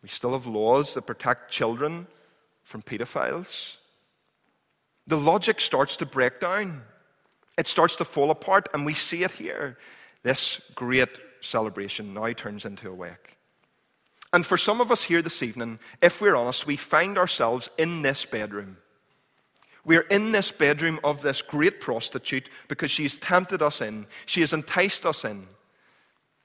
We 0.02 0.10
still 0.10 0.32
have 0.32 0.48
laws 0.48 0.94
that 0.94 1.04
protect 1.04 1.52
children 1.52 2.08
from 2.64 2.82
pedophiles. 2.82 3.78
The 5.08 5.18
logic 5.18 5.60
starts 5.60 5.98
to 5.98 6.06
break 6.06 6.40
down, 6.40 6.84
it 7.58 7.68
starts 7.68 7.96
to 7.98 8.06
fall 8.06 8.32
apart, 8.32 8.68
and 8.74 8.86
we 8.86 8.94
see 8.94 9.24
it 9.24 9.32
here. 9.32 9.78
This 10.24 10.62
great 10.76 11.10
celebration 11.42 12.14
now 12.14 12.32
turns 12.34 12.66
into 12.66 12.90
a 12.90 12.94
wake. 12.94 13.38
And 14.34 14.46
for 14.46 14.58
some 14.58 14.80
of 14.80 14.92
us 14.92 15.04
here 15.04 15.22
this 15.22 15.44
evening, 15.44 15.80
if 16.02 16.22
we're 16.22 16.36
honest, 16.36 16.66
we 16.66 16.78
find 16.78 17.18
ourselves 17.18 17.70
in 17.78 18.02
this 18.02 18.24
bedroom. 18.24 18.78
We're 19.84 20.02
in 20.02 20.32
this 20.32 20.52
bedroom 20.52 21.00
of 21.04 21.22
this 21.22 21.42
great 21.42 21.82
prostitute 21.82 22.50
because 22.68 22.92
she's 22.92 23.18
tempted 23.18 23.62
us 23.62 23.82
in, 23.82 24.06
she 24.26 24.42
has 24.42 24.54
enticed 24.54 25.06
us 25.06 25.26
in. 25.26 25.48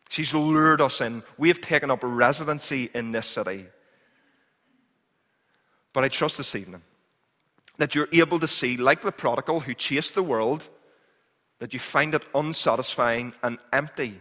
She's 0.08 0.32
lured 0.32 0.80
us 0.80 1.00
in. 1.00 1.22
We 1.36 1.48
have 1.48 1.60
taken 1.60 1.90
up 1.90 2.00
residency 2.02 2.90
in 2.94 3.12
this 3.12 3.26
city. 3.26 3.66
But 5.92 6.04
I 6.04 6.08
trust 6.08 6.38
this 6.38 6.54
evening 6.54 6.82
that 7.78 7.94
you're 7.94 8.08
able 8.12 8.38
to 8.38 8.48
see, 8.48 8.76
like 8.76 9.02
the 9.02 9.12
prodigal 9.12 9.60
who 9.60 9.74
chased 9.74 10.14
the 10.14 10.22
world, 10.22 10.68
that 11.58 11.72
you 11.72 11.78
find 11.78 12.14
it 12.14 12.22
unsatisfying 12.34 13.34
and 13.42 13.58
empty. 13.72 14.20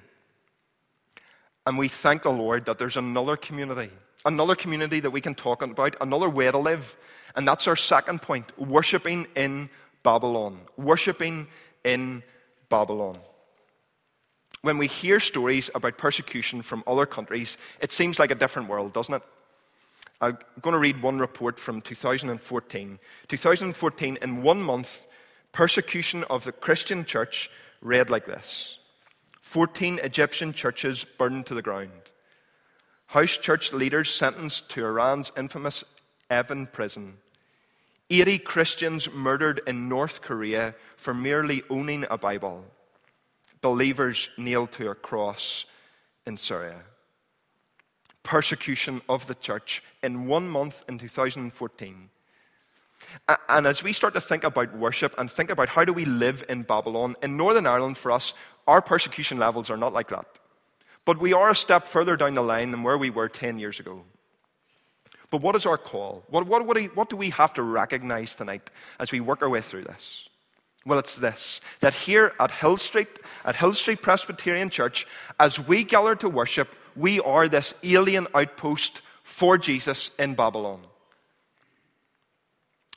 And 1.67 1.77
we 1.77 1.87
thank 1.87 2.23
the 2.23 2.31
Lord 2.31 2.65
that 2.65 2.77
there's 2.77 2.97
another 2.97 3.37
community, 3.37 3.91
another 4.25 4.55
community 4.55 4.99
that 4.99 5.11
we 5.11 5.21
can 5.21 5.35
talk 5.35 5.61
about, 5.61 5.95
another 6.01 6.29
way 6.29 6.49
to 6.49 6.57
live. 6.57 6.95
And 7.35 7.47
that's 7.47 7.67
our 7.67 7.75
second 7.75 8.21
point 8.21 8.57
worshipping 8.57 9.27
in 9.35 9.69
Babylon. 10.03 10.59
Worshipping 10.77 11.47
in 11.83 12.23
Babylon 12.69 13.17
when 14.65 14.79
we 14.79 14.87
hear 14.87 15.19
stories 15.19 15.69
about 15.75 15.95
persecution 15.95 16.63
from 16.63 16.83
other 16.87 17.05
countries, 17.05 17.55
it 17.79 17.91
seems 17.91 18.17
like 18.17 18.31
a 18.31 18.35
different 18.35 18.67
world, 18.67 18.93
doesn't 18.93 19.13
it? 19.13 19.21
I'm 20.19 20.39
going 20.59 20.73
to 20.73 20.79
read 20.79 21.03
one 21.03 21.19
report 21.19 21.59
from 21.59 21.81
2014. 21.81 22.99
2014, 23.27 24.17
in 24.23 24.41
one 24.41 24.63
month, 24.63 25.05
persecution 25.51 26.23
of 26.31 26.45
the 26.45 26.51
Christian 26.51 27.05
church 27.05 27.51
read 27.79 28.09
like 28.09 28.25
this 28.25 28.79
14 29.41 29.99
Egyptian 30.03 30.51
churches 30.51 31.05
burned 31.19 31.45
to 31.45 31.53
the 31.53 31.61
ground. 31.61 31.91
House 33.05 33.37
church 33.37 33.71
leaders 33.71 34.11
sentenced 34.11 34.67
to 34.71 34.83
Iran's 34.83 35.31
infamous 35.37 35.83
Evin 36.31 36.71
prison. 36.71 37.17
80 38.09 38.39
Christians 38.39 39.11
murdered 39.11 39.61
in 39.67 39.87
North 39.87 40.23
Korea 40.23 40.73
for 40.97 41.13
merely 41.13 41.61
owning 41.69 42.07
a 42.09 42.17
Bible 42.17 42.65
believers 43.61 44.29
nailed 44.37 44.71
to 44.73 44.89
a 44.89 44.95
cross 44.95 45.65
in 46.25 46.37
Syria. 46.37 46.83
Persecution 48.23 49.01
of 49.07 49.27
the 49.27 49.35
church 49.35 49.83
in 50.01 50.27
one 50.27 50.49
month 50.49 50.83
in 50.87 50.97
2014. 50.97 52.09
And 53.49 53.67
as 53.67 53.83
we 53.83 53.93
start 53.93 54.13
to 54.15 54.21
think 54.21 54.43
about 54.43 54.75
worship 54.75 55.13
and 55.17 55.29
think 55.29 55.49
about 55.49 55.69
how 55.69 55.85
do 55.85 55.93
we 55.93 56.05
live 56.05 56.43
in 56.49 56.63
Babylon, 56.63 57.15
in 57.21 57.37
Northern 57.37 57.67
Ireland 57.67 57.97
for 57.97 58.11
us, 58.11 58.33
our 58.67 58.81
persecution 58.81 59.37
levels 59.37 59.69
are 59.69 59.77
not 59.77 59.93
like 59.93 60.07
that. 60.09 60.25
But 61.05 61.19
we 61.19 61.33
are 61.33 61.51
a 61.51 61.55
step 61.55 61.85
further 61.85 62.15
down 62.15 62.33
the 62.33 62.41
line 62.41 62.71
than 62.71 62.81
where 62.81 62.97
we 62.97 63.11
were 63.11 63.29
10 63.29 63.59
years 63.59 63.79
ago. 63.79 64.03
But 65.29 65.41
what 65.41 65.55
is 65.55 65.65
our 65.65 65.77
call? 65.77 66.23
What, 66.29 66.47
what, 66.47 66.65
what, 66.65 66.77
do, 66.77 66.83
we, 66.83 66.87
what 66.89 67.09
do 67.09 67.15
we 67.15 67.29
have 67.31 67.53
to 67.55 67.63
recognize 67.63 68.35
tonight 68.35 68.69
as 68.99 69.11
we 69.11 69.19
work 69.19 69.41
our 69.41 69.49
way 69.49 69.61
through 69.61 69.83
this? 69.83 70.29
Well, 70.85 70.99
it's 70.99 71.15
this 71.15 71.61
that 71.79 71.95
here 71.95 72.33
at 72.39 72.51
Hill 72.51 72.77
Street, 72.77 73.19
at 73.43 73.55
Hill 73.55 73.73
Street 73.73 74.01
Presbyterian 74.01 74.69
Church, 74.69 75.07
as 75.39 75.59
we 75.59 75.83
gather 75.83 76.15
to 76.17 76.29
worship, 76.29 76.75
we 76.95 77.19
are 77.19 77.47
this 77.47 77.73
alien 77.83 78.27
outpost 78.35 79.01
for 79.23 79.57
Jesus 79.57 80.11
in 80.19 80.35
Babylon. 80.35 80.81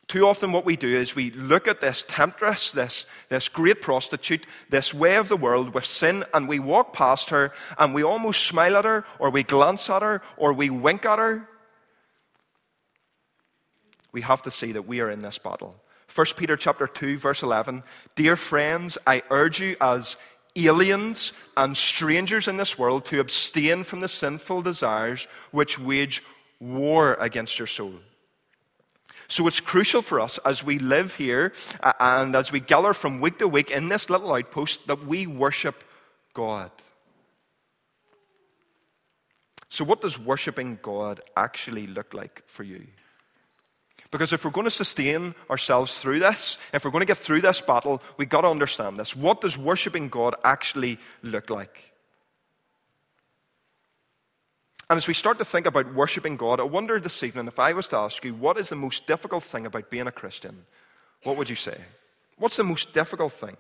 Too 0.06 0.26
often, 0.26 0.52
what 0.52 0.64
we 0.64 0.76
do 0.76 0.88
is 0.88 1.14
we 1.14 1.30
look 1.32 1.68
at 1.68 1.82
this 1.82 2.02
temptress, 2.08 2.72
this, 2.72 3.04
this 3.28 3.48
great 3.48 3.82
prostitute, 3.82 4.46
this 4.70 4.94
way 4.94 5.16
of 5.16 5.28
the 5.28 5.36
world 5.36 5.74
with 5.74 5.84
sin, 5.84 6.24
and 6.32 6.48
we 6.48 6.58
walk 6.58 6.94
past 6.94 7.28
her 7.28 7.52
and 7.78 7.94
we 7.94 8.02
almost 8.02 8.46
smile 8.46 8.76
at 8.76 8.86
her, 8.86 9.04
or 9.18 9.30
we 9.30 9.42
glance 9.42 9.90
at 9.90 10.00
her, 10.00 10.22
or 10.38 10.54
we 10.54 10.70
wink 10.70 11.04
at 11.04 11.18
her. 11.18 11.46
We 14.12 14.22
have 14.22 14.40
to 14.42 14.50
see 14.50 14.72
that 14.72 14.86
we 14.86 15.00
are 15.00 15.10
in 15.10 15.20
this 15.20 15.36
battle. 15.38 15.76
1 16.14 16.26
Peter 16.36 16.56
chapter 16.56 16.86
2 16.86 17.18
verse 17.18 17.42
11, 17.42 17.84
"Dear 18.14 18.36
friends, 18.36 18.98
I 19.06 19.22
urge 19.30 19.60
you 19.60 19.76
as 19.80 20.16
aliens 20.56 21.32
and 21.56 21.76
strangers 21.76 22.48
in 22.48 22.56
this 22.56 22.78
world 22.78 23.04
to 23.06 23.20
abstain 23.20 23.84
from 23.84 24.00
the 24.00 24.08
sinful 24.08 24.62
desires 24.62 25.26
which 25.50 25.78
wage 25.78 26.22
war 26.58 27.16
against 27.20 27.58
your 27.58 27.68
soul." 27.68 28.00
So 29.28 29.46
it's 29.46 29.60
crucial 29.60 30.00
for 30.00 30.20
us 30.20 30.38
as 30.38 30.64
we 30.64 30.78
live 30.78 31.14
here 31.16 31.52
uh, 31.82 31.92
and 32.00 32.34
as 32.34 32.50
we 32.50 32.60
gather 32.60 32.94
from 32.94 33.20
week 33.20 33.38
to 33.38 33.46
week 33.46 33.70
in 33.70 33.90
this 33.90 34.08
little 34.08 34.32
outpost 34.34 34.86
that 34.86 35.04
we 35.04 35.26
worship 35.26 35.84
God. 36.32 36.70
So, 39.68 39.84
what 39.84 40.00
does 40.00 40.18
worshiping 40.18 40.78
God 40.80 41.20
actually 41.36 41.86
look 41.86 42.14
like 42.14 42.42
for 42.46 42.62
you? 42.62 42.86
Because 44.10 44.32
if 44.32 44.44
we're 44.44 44.50
going 44.50 44.64
to 44.64 44.70
sustain 44.70 45.34
ourselves 45.50 46.00
through 46.00 46.20
this, 46.20 46.56
if 46.72 46.84
we're 46.84 46.90
going 46.90 47.02
to 47.02 47.06
get 47.06 47.18
through 47.18 47.42
this 47.42 47.60
battle, 47.60 48.02
we've 48.16 48.28
got 48.28 48.40
to 48.40 48.48
understand 48.48 48.98
this. 48.98 49.14
What 49.14 49.40
does 49.40 49.58
worshipping 49.58 50.08
God 50.08 50.34
actually 50.44 50.98
look 51.22 51.50
like? 51.50 51.92
And 54.90 54.96
as 54.96 55.06
we 55.06 55.12
start 55.12 55.38
to 55.38 55.44
think 55.44 55.66
about 55.66 55.94
worshipping 55.94 56.38
God, 56.38 56.60
I 56.60 56.62
wonder 56.62 56.98
this 56.98 57.22
evening 57.22 57.46
if 57.46 57.58
I 57.58 57.74
was 57.74 57.88
to 57.88 57.98
ask 57.98 58.24
you, 58.24 58.34
what 58.34 58.56
is 58.56 58.70
the 58.70 58.76
most 58.76 59.06
difficult 59.06 59.44
thing 59.44 59.66
about 59.66 59.90
being 59.90 60.06
a 60.06 60.12
Christian? 60.12 60.64
What 61.24 61.36
would 61.36 61.50
you 61.50 61.56
say? 61.56 61.78
What's 62.38 62.56
the 62.56 62.64
most 62.64 62.94
difficult 62.94 63.34
thing? 63.34 63.58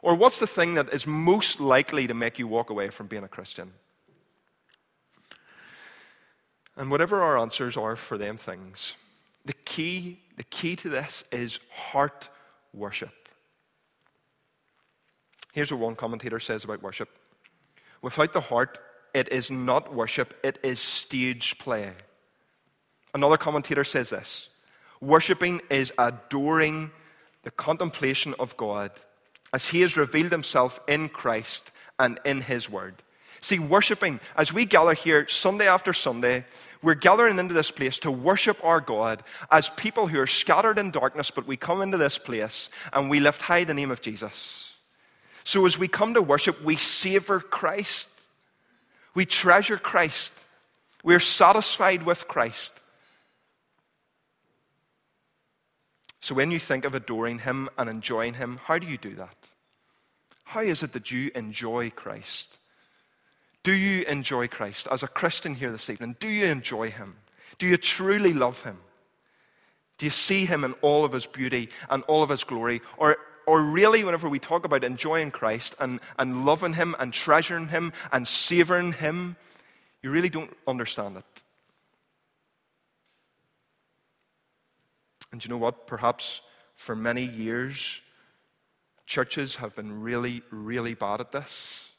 Or 0.00 0.14
what's 0.14 0.40
the 0.40 0.46
thing 0.46 0.74
that 0.74 0.92
is 0.92 1.06
most 1.06 1.60
likely 1.60 2.06
to 2.06 2.14
make 2.14 2.38
you 2.38 2.48
walk 2.48 2.70
away 2.70 2.88
from 2.88 3.08
being 3.08 3.24
a 3.24 3.28
Christian? 3.28 3.72
And 6.76 6.90
whatever 6.90 7.22
our 7.22 7.38
answers 7.38 7.76
are 7.76 7.96
for 7.96 8.16
them 8.16 8.38
things, 8.38 8.96
the 9.44 9.52
key, 9.52 10.20
the 10.36 10.44
key 10.44 10.76
to 10.76 10.88
this 10.88 11.24
is 11.32 11.58
heart 11.70 12.28
worship. 12.72 13.28
Here's 15.52 15.70
what 15.70 15.80
one 15.80 15.96
commentator 15.96 16.40
says 16.40 16.64
about 16.64 16.82
worship 16.82 17.08
without 18.00 18.32
the 18.32 18.40
heart, 18.40 18.78
it 19.14 19.28
is 19.30 19.50
not 19.50 19.94
worship, 19.94 20.34
it 20.42 20.58
is 20.62 20.80
stage 20.80 21.58
play. 21.58 21.92
Another 23.14 23.36
commentator 23.36 23.84
says 23.84 24.10
this 24.10 24.48
Worshipping 25.00 25.60
is 25.70 25.92
adoring 25.98 26.90
the 27.42 27.50
contemplation 27.50 28.34
of 28.38 28.56
God 28.56 28.92
as 29.52 29.68
He 29.68 29.80
has 29.82 29.96
revealed 29.96 30.32
Himself 30.32 30.80
in 30.88 31.08
Christ 31.08 31.70
and 31.98 32.18
in 32.24 32.40
His 32.40 32.70
Word. 32.70 33.02
See, 33.40 33.58
worshiping, 33.58 34.20
as 34.36 34.52
we 34.52 34.64
gather 34.64 34.94
here 34.94 35.26
Sunday 35.26 35.66
after 35.66 35.92
Sunday, 35.92 36.44
we're 36.82 36.94
gathering 36.94 37.38
into 37.38 37.54
this 37.54 37.70
place 37.70 37.98
to 38.00 38.10
worship 38.10 38.62
our 38.64 38.80
God 38.80 39.22
as 39.50 39.68
people 39.70 40.08
who 40.08 40.20
are 40.20 40.26
scattered 40.26 40.78
in 40.78 40.90
darkness, 40.90 41.30
but 41.30 41.46
we 41.46 41.56
come 41.56 41.80
into 41.80 41.96
this 41.96 42.18
place 42.18 42.68
and 42.92 43.08
we 43.08 43.20
lift 43.20 43.42
high 43.42 43.64
the 43.64 43.74
name 43.74 43.90
of 43.90 44.00
Jesus. 44.00 44.74
So 45.44 45.64
as 45.66 45.78
we 45.78 45.88
come 45.88 46.14
to 46.14 46.22
worship, 46.22 46.62
we 46.62 46.76
savor 46.76 47.40
Christ. 47.40 48.08
We 49.14 49.26
treasure 49.26 49.78
Christ. 49.78 50.32
We're 51.04 51.20
satisfied 51.20 52.04
with 52.04 52.26
Christ. 52.28 52.72
So 56.20 56.34
when 56.34 56.50
you 56.52 56.60
think 56.60 56.84
of 56.84 56.94
adoring 56.94 57.40
Him 57.40 57.68
and 57.76 57.90
enjoying 57.90 58.34
Him, 58.34 58.60
how 58.64 58.78
do 58.78 58.86
you 58.86 58.96
do 58.96 59.14
that? 59.16 59.34
How 60.44 60.60
is 60.60 60.82
it 60.82 60.92
that 60.92 61.10
you 61.10 61.30
enjoy 61.34 61.90
Christ? 61.90 62.58
Do 63.62 63.72
you 63.72 64.02
enjoy 64.04 64.48
Christ 64.48 64.88
as 64.90 65.02
a 65.02 65.08
Christian 65.08 65.54
here 65.54 65.70
this 65.70 65.88
evening? 65.88 66.16
Do 66.18 66.28
you 66.28 66.46
enjoy 66.46 66.90
him? 66.90 67.16
Do 67.58 67.66
you 67.66 67.76
truly 67.76 68.32
love 68.32 68.64
him? 68.64 68.78
Do 69.98 70.06
you 70.06 70.10
see 70.10 70.46
him 70.46 70.64
in 70.64 70.72
all 70.82 71.04
of 71.04 71.12
his 71.12 71.26
beauty 71.26 71.68
and 71.88 72.02
all 72.04 72.24
of 72.24 72.30
his 72.30 72.42
glory? 72.42 72.80
Or, 72.96 73.18
or 73.46 73.60
really, 73.60 74.02
whenever 74.02 74.28
we 74.28 74.40
talk 74.40 74.64
about 74.64 74.82
enjoying 74.82 75.30
Christ 75.30 75.76
and, 75.78 76.00
and 76.18 76.44
loving 76.44 76.74
him 76.74 76.96
and 76.98 77.12
treasuring 77.12 77.68
him 77.68 77.92
and 78.10 78.26
savoring 78.26 78.94
him, 78.94 79.36
you 80.02 80.10
really 80.10 80.28
don't 80.28 80.56
understand 80.66 81.18
it. 81.18 81.24
And 85.30 85.44
you 85.44 85.48
know 85.48 85.58
what? 85.58 85.86
Perhaps 85.86 86.40
for 86.74 86.96
many 86.96 87.24
years, 87.24 88.00
churches 89.06 89.56
have 89.56 89.76
been 89.76 90.02
really, 90.02 90.42
really 90.50 90.94
bad 90.94 91.20
at 91.20 91.30
this. 91.30 91.91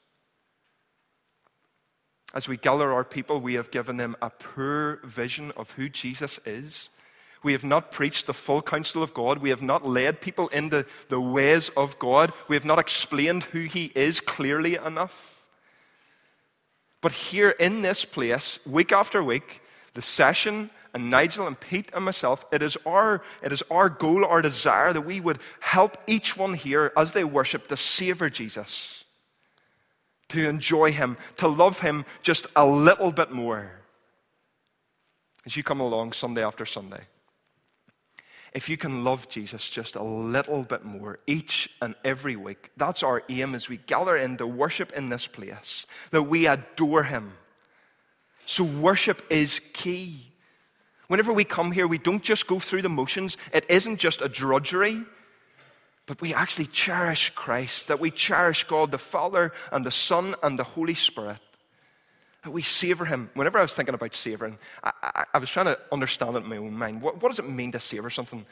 As 2.33 2.47
we 2.47 2.57
gather 2.57 2.91
our 2.91 3.03
people, 3.03 3.39
we 3.39 3.53
have 3.53 3.69
given 3.69 3.97
them 3.97 4.15
a 4.21 4.29
poor 4.29 4.99
vision 5.03 5.51
of 5.55 5.71
who 5.71 5.87
Jesus 5.87 6.39
is. 6.45 6.89
We 7.43 7.51
have 7.51 7.63
not 7.63 7.91
preached 7.91 8.25
the 8.25 8.33
full 8.33 8.61
counsel 8.61 9.03
of 9.03 9.13
God. 9.13 9.39
We 9.39 9.49
have 9.49 9.61
not 9.61 9.87
led 9.87 10.21
people 10.21 10.47
into 10.47 10.85
the 11.09 11.19
ways 11.19 11.69
of 11.77 11.99
God. 11.99 12.31
We 12.47 12.55
have 12.55 12.65
not 12.65 12.79
explained 12.79 13.43
who 13.43 13.61
He 13.61 13.91
is 13.93 14.19
clearly 14.19 14.75
enough. 14.75 15.45
But 17.01 17.11
here 17.11 17.49
in 17.51 17.81
this 17.81 18.05
place, 18.05 18.59
week 18.65 18.91
after 18.91 19.21
week, 19.21 19.61
the 19.93 20.01
session 20.01 20.71
and 20.93 21.09
Nigel 21.09 21.45
and 21.45 21.59
Pete 21.59 21.91
and 21.93 22.05
myself, 22.05 22.45
it 22.51 22.61
is 22.61 22.77
our, 22.85 23.21
it 23.43 23.51
is 23.51 23.61
our 23.69 23.89
goal, 23.89 24.25
our 24.25 24.41
desire 24.41 24.93
that 24.93 25.01
we 25.01 25.19
would 25.19 25.39
help 25.59 25.97
each 26.07 26.37
one 26.37 26.53
here 26.53 26.93
as 26.95 27.11
they 27.11 27.25
worship 27.25 27.67
to 27.67 27.77
savor 27.77 28.29
Jesus 28.29 29.02
to 30.33 30.49
enjoy 30.49 30.91
Him, 30.91 31.17
to 31.37 31.47
love 31.47 31.79
Him 31.79 32.05
just 32.21 32.47
a 32.55 32.65
little 32.65 33.11
bit 33.11 33.31
more 33.31 33.71
as 35.45 35.55
you 35.57 35.63
come 35.63 35.79
along 35.79 36.13
Sunday 36.13 36.43
after 36.43 36.65
Sunday. 36.65 37.01
If 38.53 38.69
you 38.69 38.77
can 38.77 39.03
love 39.03 39.29
Jesus 39.29 39.67
just 39.69 39.95
a 39.95 40.03
little 40.03 40.63
bit 40.63 40.85
more 40.85 41.19
each 41.25 41.69
and 41.81 41.95
every 42.05 42.35
week, 42.35 42.69
that's 42.77 43.01
our 43.01 43.23
aim 43.27 43.55
as 43.55 43.67
we 43.67 43.77
gather 43.77 44.15
in 44.15 44.37
to 44.37 44.45
worship 44.45 44.91
in 44.93 45.09
this 45.09 45.25
place, 45.25 45.85
that 46.11 46.23
we 46.23 46.45
adore 46.45 47.03
Him. 47.03 47.33
So, 48.45 48.63
worship 48.63 49.23
is 49.29 49.61
key. 49.73 50.33
Whenever 51.07 51.33
we 51.33 51.43
come 51.43 51.71
here, 51.71 51.87
we 51.87 51.97
don't 51.97 52.21
just 52.21 52.45
go 52.45 52.59
through 52.59 52.83
the 52.83 52.89
motions, 52.89 53.37
it 53.53 53.65
isn't 53.69 53.97
just 53.97 54.21
a 54.21 54.29
drudgery 54.29 55.03
but 56.05 56.19
we 56.21 56.33
actually 56.33 56.65
cherish 56.65 57.29
Christ, 57.31 57.87
that 57.87 57.99
we 57.99 58.11
cherish 58.11 58.65
God 58.65 58.91
the 58.91 58.97
Father 58.97 59.51
and 59.71 59.85
the 59.85 59.91
Son 59.91 60.35
and 60.43 60.59
the 60.59 60.63
Holy 60.63 60.95
Spirit, 60.95 61.39
that 62.43 62.51
we 62.51 62.61
savor 62.61 63.05
Him. 63.05 63.29
Whenever 63.35 63.57
I 63.57 63.61
was 63.61 63.73
thinking 63.73 63.95
about 63.95 64.13
savoring, 64.13 64.57
I, 64.83 64.91
I, 65.01 65.25
I 65.35 65.37
was 65.37 65.49
trying 65.49 65.67
to 65.67 65.79
understand 65.91 66.35
it 66.35 66.43
in 66.43 66.49
my 66.49 66.57
own 66.57 66.73
mind. 66.73 67.01
What, 67.01 67.21
what 67.21 67.29
does 67.29 67.39
it 67.39 67.47
mean 67.47 67.71
to 67.71 67.79
savor 67.79 68.09
something? 68.09 68.45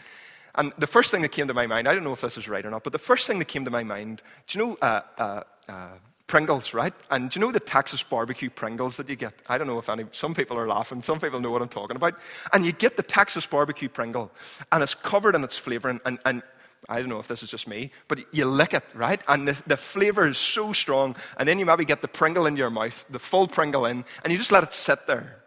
And 0.55 0.73
the 0.77 0.87
first 0.87 1.11
thing 1.11 1.21
that 1.21 1.31
came 1.31 1.47
to 1.47 1.53
my 1.53 1.67
mind, 1.67 1.87
I 1.87 1.93
don't 1.93 2.03
know 2.03 2.13
if 2.13 2.21
this 2.21 2.37
is 2.37 2.47
right 2.47 2.65
or 2.65 2.69
not, 2.69 2.83
but 2.83 2.93
the 2.93 2.99
first 2.99 3.27
thing 3.27 3.39
that 3.39 3.45
came 3.45 3.65
to 3.65 3.71
my 3.71 3.83
mind, 3.83 4.21
do 4.47 4.59
you 4.59 4.65
know 4.65 4.77
uh, 4.81 5.01
uh, 5.17 5.43
uh, 5.69 5.87
Pringles, 6.27 6.73
right? 6.73 6.93
And 7.09 7.29
do 7.29 7.39
you 7.39 7.45
know 7.45 7.51
the 7.51 7.59
Texas 7.59 8.03
barbecue 8.03 8.49
Pringles 8.49 8.97
that 8.97 9.09
you 9.09 9.17
get? 9.17 9.33
I 9.47 9.57
don't 9.57 9.67
know 9.67 9.79
if 9.79 9.89
any, 9.89 10.05
some 10.11 10.33
people 10.33 10.57
are 10.57 10.67
laughing, 10.67 11.01
some 11.01 11.19
people 11.19 11.41
know 11.41 11.51
what 11.51 11.61
I'm 11.61 11.69
talking 11.69 11.97
about. 11.97 12.15
And 12.53 12.65
you 12.65 12.71
get 12.71 12.95
the 12.95 13.03
Texas 13.03 13.45
barbecue 13.45 13.89
Pringle, 13.89 14.31
and 14.71 14.81
it's 14.81 14.95
covered 14.95 15.35
in 15.35 15.43
its 15.43 15.57
flavoring, 15.57 15.99
and, 16.05 16.19
and 16.25 16.41
I 16.89 16.99
don't 16.99 17.09
know 17.09 17.19
if 17.19 17.27
this 17.27 17.43
is 17.43 17.51
just 17.51 17.67
me, 17.67 17.91
but 18.07 18.19
you 18.33 18.45
lick 18.45 18.73
it, 18.73 18.83
right? 18.93 19.21
And 19.27 19.47
the, 19.47 19.61
the 19.67 19.77
flavor 19.77 20.27
is 20.27 20.37
so 20.37 20.73
strong. 20.73 21.15
And 21.37 21.47
then 21.47 21.59
you 21.59 21.65
maybe 21.65 21.85
get 21.85 22.01
the 22.01 22.07
Pringle 22.07 22.47
in 22.47 22.57
your 22.57 22.69
mouth, 22.69 23.05
the 23.09 23.19
full 23.19 23.47
Pringle 23.47 23.85
in, 23.85 24.03
and 24.23 24.31
you 24.31 24.37
just 24.37 24.51
let 24.51 24.63
it 24.63 24.73
sit 24.73 25.05
there. 25.07 25.37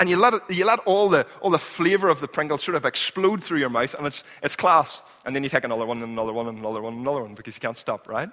And 0.00 0.08
you 0.08 0.16
let, 0.16 0.34
it, 0.34 0.42
you 0.48 0.64
let 0.64 0.80
all, 0.80 1.08
the, 1.08 1.26
all 1.40 1.50
the 1.50 1.58
flavor 1.58 2.08
of 2.08 2.20
the 2.20 2.26
Pringle 2.26 2.58
sort 2.58 2.74
of 2.74 2.84
explode 2.84 3.44
through 3.44 3.58
your 3.58 3.68
mouth, 3.68 3.94
and 3.94 4.06
it's, 4.06 4.24
it's 4.42 4.56
class. 4.56 5.02
And 5.24 5.36
then 5.36 5.44
you 5.44 5.50
take 5.50 5.64
another 5.64 5.86
one, 5.86 6.02
and 6.02 6.10
another 6.10 6.32
one, 6.32 6.48
and 6.48 6.58
another 6.58 6.80
one, 6.80 6.94
and 6.94 7.02
another 7.02 7.22
one, 7.22 7.34
because 7.34 7.54
you 7.54 7.60
can't 7.60 7.78
stop, 7.78 8.08
right? 8.08 8.30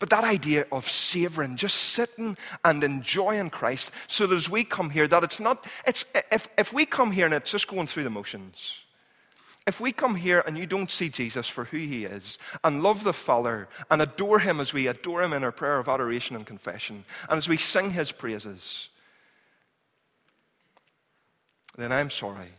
But 0.00 0.10
that 0.10 0.24
idea 0.24 0.66
of 0.72 0.88
savoring, 0.90 1.56
just 1.56 1.76
sitting 1.76 2.36
and 2.64 2.82
enjoying 2.82 3.50
Christ, 3.50 3.92
so 4.08 4.26
that 4.26 4.34
as 4.34 4.50
we 4.50 4.64
come 4.64 4.90
here, 4.90 5.06
that 5.06 5.22
it's 5.22 5.38
not, 5.38 5.66
it's, 5.86 6.04
if, 6.32 6.48
if 6.58 6.72
we 6.72 6.84
come 6.84 7.12
here 7.12 7.26
and 7.26 7.34
it's 7.34 7.52
just 7.52 7.68
going 7.68 7.86
through 7.86 8.04
the 8.04 8.10
motions, 8.10 8.80
if 9.66 9.80
we 9.80 9.92
come 9.92 10.16
here 10.16 10.42
and 10.46 10.56
you 10.56 10.66
don't 10.66 10.90
see 10.90 11.08
Jesus 11.08 11.46
for 11.46 11.64
who 11.64 11.76
he 11.76 12.04
is, 12.04 12.38
and 12.64 12.82
love 12.82 13.04
the 13.04 13.12
Father, 13.12 13.68
and 13.90 14.00
adore 14.00 14.38
him 14.38 14.58
as 14.58 14.72
we 14.72 14.86
adore 14.86 15.22
him 15.22 15.32
in 15.32 15.44
our 15.44 15.52
prayer 15.52 15.78
of 15.78 15.88
adoration 15.88 16.34
and 16.34 16.46
confession, 16.46 17.04
and 17.28 17.38
as 17.38 17.48
we 17.48 17.56
sing 17.56 17.90
his 17.90 18.10
praises, 18.10 18.88
then 21.76 21.92
I'm 21.92 22.10
sorry. 22.10 22.52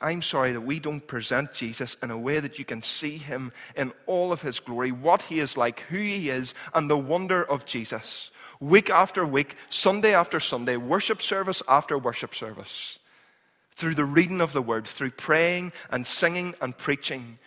I'm 0.00 0.22
sorry 0.22 0.52
that 0.52 0.62
we 0.62 0.80
don't 0.80 1.06
present 1.06 1.52
Jesus 1.52 1.96
in 2.02 2.10
a 2.10 2.16
way 2.16 2.40
that 2.40 2.58
you 2.58 2.64
can 2.64 2.80
see 2.80 3.18
him 3.18 3.52
in 3.76 3.92
all 4.06 4.32
of 4.32 4.40
his 4.40 4.60
glory, 4.60 4.92
what 4.92 5.22
he 5.22 5.40
is 5.40 5.58
like, 5.58 5.80
who 5.80 5.98
he 5.98 6.30
is, 6.30 6.54
and 6.74 6.88
the 6.88 6.96
wonder 6.96 7.44
of 7.44 7.66
Jesus. 7.66 8.30
Week 8.60 8.88
after 8.88 9.26
week, 9.26 9.56
Sunday 9.68 10.14
after 10.14 10.40
Sunday, 10.40 10.76
worship 10.76 11.20
service 11.20 11.62
after 11.68 11.98
worship 11.98 12.34
service 12.34 12.99
through 13.80 13.94
the 13.94 14.04
reading 14.04 14.42
of 14.42 14.52
the 14.52 14.60
word, 14.60 14.86
through 14.86 15.10
praying 15.12 15.72
and 15.90 16.06
singing 16.06 16.54
and 16.60 16.76
preaching. 16.76 17.38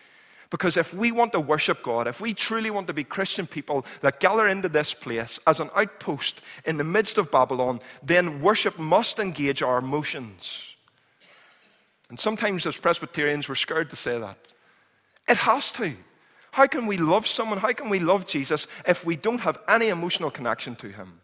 Because 0.49 0.77
if 0.77 0.93
we 0.93 1.11
want 1.11 1.31
to 1.33 1.39
worship 1.39 1.83
God, 1.83 2.07
if 2.07 2.19
we 2.19 2.33
truly 2.33 2.71
want 2.71 2.87
to 2.87 2.93
be 2.93 3.03
Christian 3.03 3.45
people 3.45 3.85
that 4.01 4.19
gather 4.19 4.47
into 4.47 4.67
this 4.67 4.93
place 4.93 5.39
as 5.45 5.59
an 5.59 5.69
outpost 5.75 6.41
in 6.65 6.77
the 6.77 6.83
midst 6.83 7.19
of 7.19 7.31
Babylon, 7.31 7.79
then 8.01 8.41
worship 8.41 8.79
must 8.79 9.19
engage 9.19 9.61
our 9.61 9.77
emotions. 9.77 10.75
And 12.09 12.19
sometimes 12.19 12.65
as 12.65 12.75
Presbyterians, 12.75 13.47
we're 13.47 13.55
scared 13.55 13.91
to 13.91 13.95
say 13.95 14.19
that. 14.19 14.37
It 15.27 15.37
has 15.37 15.71
to. 15.73 15.95
How 16.51 16.67
can 16.67 16.85
we 16.87 16.97
love 16.97 17.25
someone? 17.25 17.59
How 17.59 17.73
can 17.73 17.89
we 17.89 17.99
love 17.99 18.27
Jesus 18.27 18.67
if 18.87 19.05
we 19.05 19.15
don't 19.15 19.41
have 19.41 19.59
any 19.67 19.89
emotional 19.89 20.29
connection 20.29 20.75
to 20.77 20.89
him? 20.89 21.21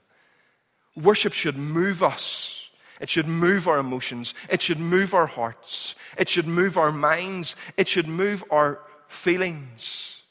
Worship 0.95 1.33
should 1.33 1.57
move 1.57 2.01
us. 2.01 2.68
It 2.99 3.09
should 3.09 3.27
move 3.27 3.67
our 3.67 3.79
emotions. 3.79 4.33
It 4.49 4.61
should 4.61 4.79
move 4.79 5.13
our 5.13 5.27
hearts. 5.27 5.95
It 6.17 6.27
should 6.27 6.47
move 6.47 6.77
our 6.77 6.91
minds. 6.91 7.55
It 7.77 7.87
should 7.87 8.07
move 8.07 8.43
our 8.51 8.79
feelings. 9.07 10.21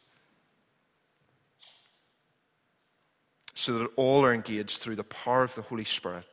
So 3.54 3.78
that 3.78 3.90
all 3.96 4.24
are 4.24 4.34
engaged 4.34 4.78
through 4.78 4.96
the 4.96 5.04
power 5.04 5.42
of 5.42 5.54
the 5.54 5.62
Holy 5.62 5.84
Spirit. 5.84 6.26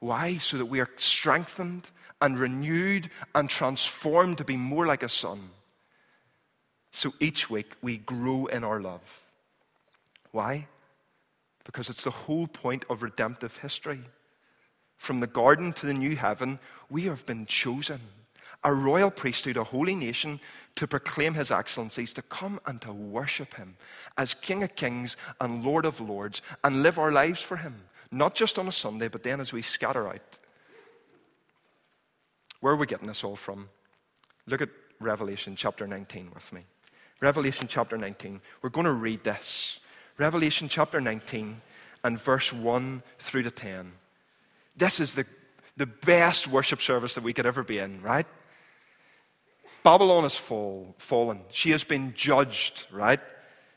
Why? 0.00 0.36
So 0.36 0.58
that 0.58 0.66
we 0.66 0.80
are 0.80 0.90
strengthened 0.96 1.90
and 2.20 2.38
renewed 2.38 3.10
and 3.34 3.48
transformed 3.48 4.38
to 4.38 4.44
be 4.44 4.56
more 4.56 4.86
like 4.86 5.02
a 5.02 5.08
son. 5.08 5.50
So 6.92 7.12
each 7.18 7.50
week 7.50 7.74
we 7.82 7.96
grow 7.96 8.46
in 8.46 8.64
our 8.64 8.80
love. 8.80 9.24
Why? 10.30 10.68
Because 11.64 11.90
it's 11.90 12.04
the 12.04 12.10
whole 12.10 12.46
point 12.46 12.84
of 12.88 13.02
redemptive 13.02 13.56
history. 13.56 14.00
From 15.04 15.20
the 15.20 15.26
garden 15.26 15.74
to 15.74 15.84
the 15.84 15.92
new 15.92 16.16
heaven, 16.16 16.58
we 16.88 17.02
have 17.02 17.26
been 17.26 17.44
chosen, 17.44 18.00
a 18.64 18.72
royal 18.72 19.10
priesthood, 19.10 19.58
a 19.58 19.62
holy 19.62 19.94
nation, 19.94 20.40
to 20.76 20.86
proclaim 20.86 21.34
his 21.34 21.50
excellencies, 21.50 22.14
to 22.14 22.22
come 22.22 22.58
and 22.64 22.80
to 22.80 22.90
worship 22.90 23.52
him 23.52 23.76
as 24.16 24.32
King 24.32 24.62
of 24.62 24.74
kings 24.76 25.18
and 25.42 25.62
Lord 25.62 25.84
of 25.84 26.00
lords, 26.00 26.40
and 26.64 26.82
live 26.82 26.98
our 26.98 27.12
lives 27.12 27.42
for 27.42 27.58
him, 27.58 27.82
not 28.10 28.34
just 28.34 28.58
on 28.58 28.66
a 28.66 28.72
Sunday, 28.72 29.08
but 29.08 29.22
then 29.22 29.42
as 29.42 29.52
we 29.52 29.60
scatter 29.60 30.08
out. 30.08 30.38
Where 32.60 32.72
are 32.72 32.76
we 32.76 32.86
getting 32.86 33.08
this 33.08 33.24
all 33.24 33.36
from? 33.36 33.68
Look 34.46 34.62
at 34.62 34.70
Revelation 35.00 35.54
chapter 35.54 35.86
19 35.86 36.30
with 36.34 36.50
me. 36.50 36.62
Revelation 37.20 37.68
chapter 37.68 37.98
19. 37.98 38.40
We're 38.62 38.70
going 38.70 38.86
to 38.86 38.92
read 38.92 39.22
this. 39.22 39.80
Revelation 40.16 40.66
chapter 40.66 40.98
19 40.98 41.60
and 42.04 42.18
verse 42.18 42.54
1 42.54 43.02
through 43.18 43.42
to 43.42 43.50
10. 43.50 43.92
This 44.76 45.00
is 45.00 45.14
the, 45.14 45.26
the 45.76 45.86
best 45.86 46.48
worship 46.48 46.80
service 46.80 47.14
that 47.14 47.24
we 47.24 47.32
could 47.32 47.46
ever 47.46 47.62
be 47.62 47.78
in, 47.78 48.02
right? 48.02 48.26
Babylon 49.82 50.24
is 50.24 50.34
fall, 50.34 50.94
fallen. 50.98 51.40
She 51.50 51.70
has 51.70 51.84
been 51.84 52.14
judged, 52.14 52.86
right? 52.90 53.20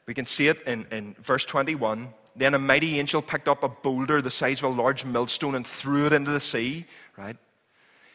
We 0.05 0.13
can 0.13 0.25
see 0.25 0.47
it 0.47 0.61
in, 0.63 0.87
in 0.91 1.15
verse 1.21 1.45
21. 1.45 2.13
Then 2.35 2.53
a 2.53 2.59
mighty 2.59 2.99
angel 2.99 3.21
picked 3.21 3.47
up 3.47 3.63
a 3.63 3.69
boulder 3.69 4.21
the 4.21 4.31
size 4.31 4.59
of 4.59 4.71
a 4.71 4.81
large 4.81 5.03
millstone 5.05 5.55
and 5.55 5.67
threw 5.67 6.05
it 6.05 6.13
into 6.13 6.31
the 6.31 6.39
sea, 6.39 6.85
right? 7.17 7.35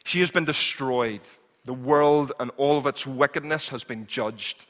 She 0.05 0.21
has 0.21 0.31
been 0.31 0.45
destroyed. 0.45 1.21
The 1.65 1.75
world 1.75 2.33
and 2.41 2.51
all 2.57 2.79
of 2.79 2.87
its 2.87 3.07
wickedness 3.07 3.69
has 3.69 3.85
been 3.85 4.07
judged. 4.07 4.67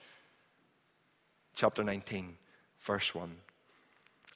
Chapter 1.54 1.84
19, 1.84 2.36
verse 2.80 3.14
1. 3.14 3.36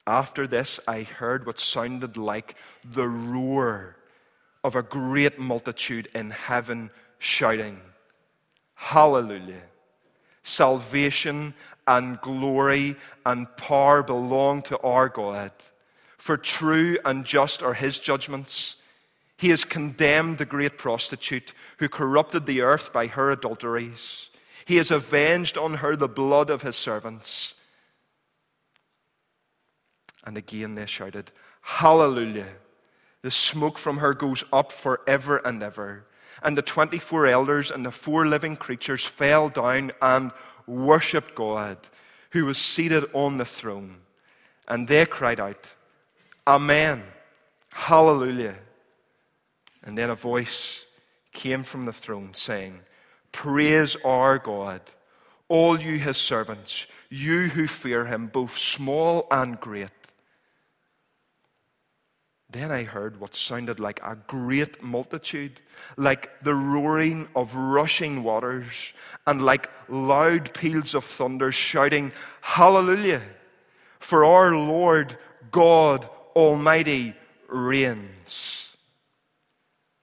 After 0.07 0.47
this, 0.47 0.79
I 0.87 1.03
heard 1.03 1.47
what 1.47 1.59
sounded 1.59 2.17
like 2.17 2.55
the 2.85 3.09
roar 3.09 3.97
of 4.63 4.77
a 4.77 4.83
great 4.83 5.39
multitude 5.39 6.09
in 6.15 6.31
heaven 6.31 6.91
shouting, 7.19 7.81
Hallelujah! 8.75 9.63
Salvation 10.43 11.55
and 11.87 12.21
glory 12.21 12.97
and 13.25 13.55
power 13.57 14.03
belong 14.03 14.63
to 14.63 14.79
our 14.81 15.09
God. 15.09 15.51
For 16.19 16.37
true 16.37 16.99
and 17.05 17.25
just 17.25 17.63
are 17.63 17.75
his 17.75 17.99
judgments. 17.99 18.77
He 19.37 19.51
has 19.51 19.65
condemned 19.65 20.39
the 20.39 20.45
great 20.45 20.79
prostitute 20.79 21.53
who 21.79 21.89
corrupted 21.89 22.47
the 22.47 22.63
earth 22.63 22.93
by 22.93 23.07
her 23.07 23.31
adulteries. 23.31 24.31
He 24.65 24.77
has 24.77 24.91
avenged 24.91 25.57
on 25.59 25.75
her 25.75 25.95
the 25.95 26.09
blood 26.09 26.51
of 26.51 26.63
his 26.63 26.77
servants. 26.77 27.55
And 30.27 30.37
again 30.37 30.75
they 30.75 30.87
shouted, 30.87 31.31
Hallelujah! 31.63 32.49
The 33.23 33.31
smoke 33.31 33.79
from 33.79 33.99
her 33.99 34.13
goes 34.13 34.45
up 34.53 34.73
forever 34.73 35.39
and 35.39 35.63
ever. 35.63 36.05
And 36.43 36.59
the 36.59 36.63
24 36.63 37.27
elders 37.27 37.71
and 37.71 37.87
the 37.87 37.91
four 37.91 38.27
living 38.27 38.57
creatures 38.57 39.07
fell 39.07 39.49
down 39.49 39.93
and 40.03 40.33
worshipped 40.67 41.35
God, 41.35 41.79
who 42.31 42.45
was 42.45 42.59
seated 42.59 43.05
on 43.15 43.39
the 43.39 43.47
throne. 43.47 43.99
And 44.69 44.87
they 44.87 45.07
cried 45.07 45.41
out, 45.41 45.75
Amen, 46.47 47.03
Hallelujah. 47.73 48.57
And 49.83 49.97
then 49.99 50.11
a 50.11 50.15
voice 50.15 50.87
came 51.33 51.63
from 51.63 51.85
the 51.85 51.93
throne 51.93 52.33
saying, 52.33 52.81
Praise 53.33 53.97
our 54.05 54.39
God, 54.39 54.81
all 55.49 55.79
you 55.79 55.99
his 55.99 56.17
servants, 56.17 56.87
you 57.11 57.49
who 57.49 57.67
fear 57.67 58.07
him, 58.07 58.29
both 58.29 58.57
small 58.57 59.27
and 59.31 59.61
great. 59.61 59.91
Then 62.49 62.71
I 62.71 62.85
heard 62.85 63.19
what 63.19 63.35
sounded 63.35 63.81
like 63.81 64.01
a 64.03 64.17
great 64.29 64.83
multitude, 64.83 65.61
like 65.97 66.31
the 66.43 66.55
roaring 66.55 67.29
of 67.35 67.57
rushing 67.57 68.23
waters, 68.23 68.93
and 69.27 69.43
like 69.43 69.69
loud 69.89 70.55
peals 70.55 70.95
of 70.95 71.05
thunder 71.05 71.51
shouting, 71.51 72.13
Hallelujah! 72.41 73.23
For 73.99 74.25
our 74.25 74.55
Lord 74.55 75.19
God 75.51 76.09
Almighty 76.37 77.15
reigns. 77.49 78.77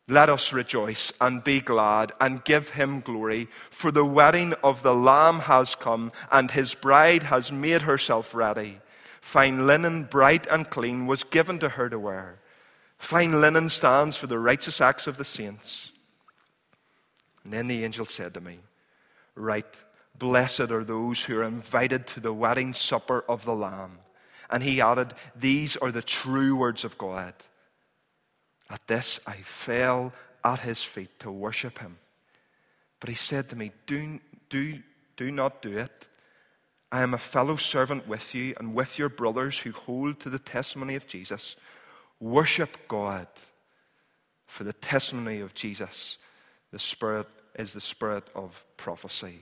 Let 0.09 0.29
us 0.29 0.51
rejoice 0.51 1.13
and 1.21 1.43
be 1.45 1.61
glad 1.61 2.11
and 2.19 2.43
give 2.43 2.71
him 2.71 2.99
glory, 2.99 3.47
for 3.69 3.89
the 3.89 4.03
wedding 4.03 4.53
of 4.61 4.83
the 4.83 4.93
Lamb 4.93 5.39
has 5.41 5.75
come, 5.75 6.11
and 6.29 6.51
his 6.51 6.73
bride 6.73 7.23
has 7.23 7.53
made 7.53 7.83
herself 7.83 8.35
ready. 8.35 8.79
Fine 9.23 9.65
linen, 9.65 10.03
bright 10.03 10.45
and 10.47 10.69
clean, 10.69 11.07
was 11.07 11.23
given 11.23 11.57
to 11.59 11.69
her 11.69 11.89
to 11.89 11.97
wear. 11.97 12.39
Fine 12.97 13.39
linen 13.39 13.69
stands 13.69 14.17
for 14.17 14.27
the 14.27 14.37
righteous 14.37 14.81
acts 14.81 15.07
of 15.07 15.15
the 15.15 15.23
saints. 15.23 15.93
And 17.45 17.53
then 17.53 17.67
the 17.67 17.85
angel 17.85 18.05
said 18.05 18.33
to 18.33 18.41
me, 18.41 18.59
Right, 19.33 19.81
blessed 20.19 20.71
are 20.71 20.83
those 20.83 21.23
who 21.23 21.39
are 21.39 21.43
invited 21.43 22.05
to 22.07 22.19
the 22.19 22.33
wedding 22.33 22.73
supper 22.73 23.23
of 23.29 23.45
the 23.45 23.55
Lamb. 23.55 23.99
And 24.49 24.61
he 24.61 24.81
added, 24.81 25.13
These 25.33 25.77
are 25.77 25.91
the 25.91 26.03
true 26.03 26.57
words 26.57 26.83
of 26.83 26.97
God. 26.97 27.33
At 28.69 28.85
this 28.87 29.21
I 29.25 29.37
fell 29.37 30.11
at 30.43 30.59
his 30.59 30.83
feet 30.83 31.17
to 31.19 31.31
worship 31.31 31.79
him. 31.79 31.97
But 32.99 33.07
he 33.07 33.15
said 33.15 33.47
to 33.49 33.55
me, 33.55 33.71
Do, 33.87 34.19
do, 34.49 34.83
do 35.15 35.31
not 35.31 35.61
do 35.61 35.77
it. 35.77 36.07
I 36.93 37.01
am 37.01 37.15
a 37.15 37.17
fellow 37.17 37.55
servant 37.55 38.07
with 38.07 38.35
you 38.35 38.53
and 38.59 38.75
with 38.75 38.99
your 38.99 39.09
brothers 39.09 39.57
who 39.57 39.71
hold 39.71 40.19
to 40.19 40.29
the 40.29 40.37
testimony 40.37 40.93
of 40.93 41.07
Jesus. 41.07 41.55
Worship 42.19 42.87
God, 42.87 43.25
for 44.45 44.63
the 44.63 44.73
testimony 44.73 45.39
of 45.39 45.55
Jesus, 45.55 46.19
the 46.71 46.77
Spirit 46.77 47.25
is 47.57 47.73
the 47.73 47.81
spirit 47.81 48.25
of 48.35 48.63
prophecy. 48.77 49.39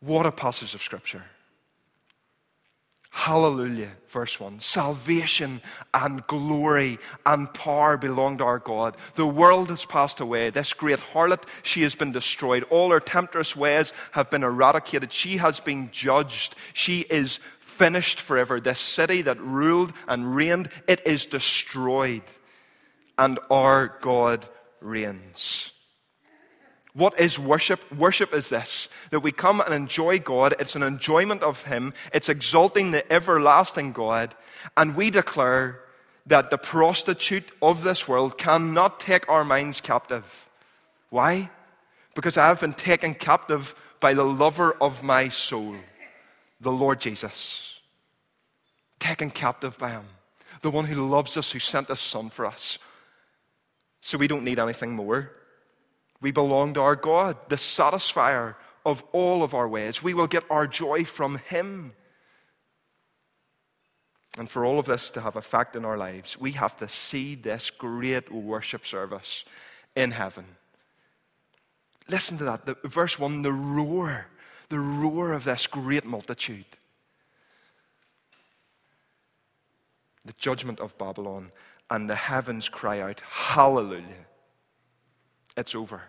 What 0.00 0.26
a 0.26 0.32
passage 0.32 0.74
of 0.74 0.82
Scripture. 0.82 1.24
Hallelujah, 3.18 3.92
verse 4.08 4.38
1. 4.38 4.60
Salvation 4.60 5.62
and 5.94 6.24
glory 6.26 6.98
and 7.24 7.52
power 7.54 7.96
belong 7.96 8.36
to 8.38 8.44
our 8.44 8.58
God. 8.58 8.94
The 9.14 9.26
world 9.26 9.70
has 9.70 9.86
passed 9.86 10.20
away. 10.20 10.50
This 10.50 10.74
great 10.74 10.98
harlot, 10.98 11.44
she 11.62 11.80
has 11.80 11.94
been 11.94 12.12
destroyed. 12.12 12.64
All 12.64 12.90
her 12.90 13.00
temptress 13.00 13.56
ways 13.56 13.94
have 14.12 14.28
been 14.28 14.42
eradicated. 14.44 15.12
She 15.12 15.38
has 15.38 15.60
been 15.60 15.88
judged. 15.92 16.56
She 16.74 17.00
is 17.00 17.40
finished 17.58 18.20
forever. 18.20 18.60
This 18.60 18.80
city 18.80 19.22
that 19.22 19.40
ruled 19.40 19.94
and 20.06 20.36
reigned, 20.36 20.68
it 20.86 21.00
is 21.06 21.24
destroyed. 21.24 22.22
And 23.16 23.38
our 23.50 23.96
God 24.02 24.46
reigns. 24.82 25.72
What 26.96 27.20
is 27.20 27.38
worship? 27.38 27.92
Worship 27.92 28.32
is 28.32 28.48
this 28.48 28.88
that 29.10 29.20
we 29.20 29.30
come 29.30 29.60
and 29.60 29.74
enjoy 29.74 30.18
God. 30.18 30.54
It's 30.58 30.74
an 30.76 30.82
enjoyment 30.82 31.42
of 31.42 31.64
Him, 31.64 31.92
it's 32.12 32.30
exalting 32.30 32.90
the 32.90 33.12
everlasting 33.12 33.92
God. 33.92 34.34
And 34.78 34.96
we 34.96 35.10
declare 35.10 35.80
that 36.24 36.48
the 36.48 36.56
prostitute 36.56 37.52
of 37.60 37.82
this 37.82 38.08
world 38.08 38.38
cannot 38.38 38.98
take 38.98 39.28
our 39.28 39.44
minds 39.44 39.82
captive. 39.82 40.48
Why? 41.10 41.50
Because 42.14 42.38
I 42.38 42.46
have 42.46 42.60
been 42.60 42.72
taken 42.72 43.14
captive 43.14 43.74
by 44.00 44.14
the 44.14 44.24
lover 44.24 44.72
of 44.80 45.02
my 45.02 45.28
soul, 45.28 45.76
the 46.62 46.72
Lord 46.72 46.98
Jesus. 46.98 47.78
Taken 48.98 49.30
captive 49.30 49.76
by 49.76 49.90
Him, 49.90 50.06
the 50.62 50.70
one 50.70 50.86
who 50.86 51.06
loves 51.06 51.36
us, 51.36 51.52
who 51.52 51.58
sent 51.58 51.88
His 51.88 52.00
Son 52.00 52.30
for 52.30 52.46
us. 52.46 52.78
So 54.00 54.16
we 54.16 54.28
don't 54.28 54.44
need 54.44 54.58
anything 54.58 54.92
more. 54.92 55.30
We 56.20 56.30
belong 56.30 56.74
to 56.74 56.80
our 56.80 56.96
God, 56.96 57.36
the 57.48 57.56
satisfier 57.56 58.54
of 58.84 59.02
all 59.12 59.42
of 59.42 59.52
our 59.54 59.68
ways. 59.68 60.02
We 60.02 60.14
will 60.14 60.26
get 60.26 60.44
our 60.50 60.66
joy 60.66 61.04
from 61.04 61.38
Him. 61.38 61.92
And 64.38 64.50
for 64.50 64.64
all 64.64 64.78
of 64.78 64.86
this 64.86 65.10
to 65.10 65.20
have 65.20 65.36
effect 65.36 65.76
in 65.76 65.84
our 65.84 65.96
lives, 65.96 66.38
we 66.38 66.52
have 66.52 66.76
to 66.78 66.88
see 66.88 67.34
this 67.34 67.70
great 67.70 68.30
worship 68.30 68.86
service 68.86 69.44
in 69.94 70.10
heaven. 70.10 70.44
Listen 72.08 72.38
to 72.38 72.44
that. 72.44 72.66
The, 72.66 72.76
verse 72.84 73.18
1 73.18 73.42
the 73.42 73.52
roar, 73.52 74.26
the 74.68 74.78
roar 74.78 75.32
of 75.32 75.44
this 75.44 75.66
great 75.66 76.04
multitude. 76.04 76.66
The 80.24 80.34
judgment 80.34 80.80
of 80.80 80.96
Babylon, 80.98 81.48
and 81.90 82.10
the 82.10 82.16
heavens 82.16 82.68
cry 82.68 83.00
out, 83.00 83.20
Hallelujah. 83.20 84.26
It's 85.56 85.74
over. 85.74 86.02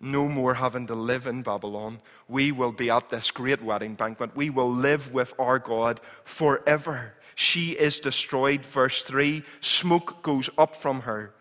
No 0.00 0.28
more 0.28 0.54
having 0.54 0.86
to 0.86 0.94
live 0.94 1.26
in 1.26 1.42
Babylon. 1.42 2.00
We 2.28 2.52
will 2.52 2.70
be 2.70 2.88
at 2.88 3.08
this 3.08 3.30
great 3.32 3.62
wedding 3.62 3.94
banquet. 3.94 4.36
We 4.36 4.48
will 4.48 4.70
live 4.70 5.12
with 5.12 5.34
our 5.38 5.58
God 5.58 6.00
forever. 6.24 7.14
She 7.34 7.72
is 7.72 7.98
destroyed. 7.98 8.64
Verse 8.64 9.02
3 9.02 9.42
smoke 9.60 10.22
goes 10.22 10.48
up 10.56 10.76
from 10.76 11.02
her. 11.02 11.34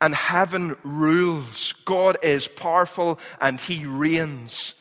And 0.00 0.14
heaven 0.14 0.76
rules. 0.82 1.72
God 1.84 2.18
is 2.22 2.46
powerful 2.46 3.18
and 3.40 3.58
he 3.58 3.86
reigns. 3.86 4.74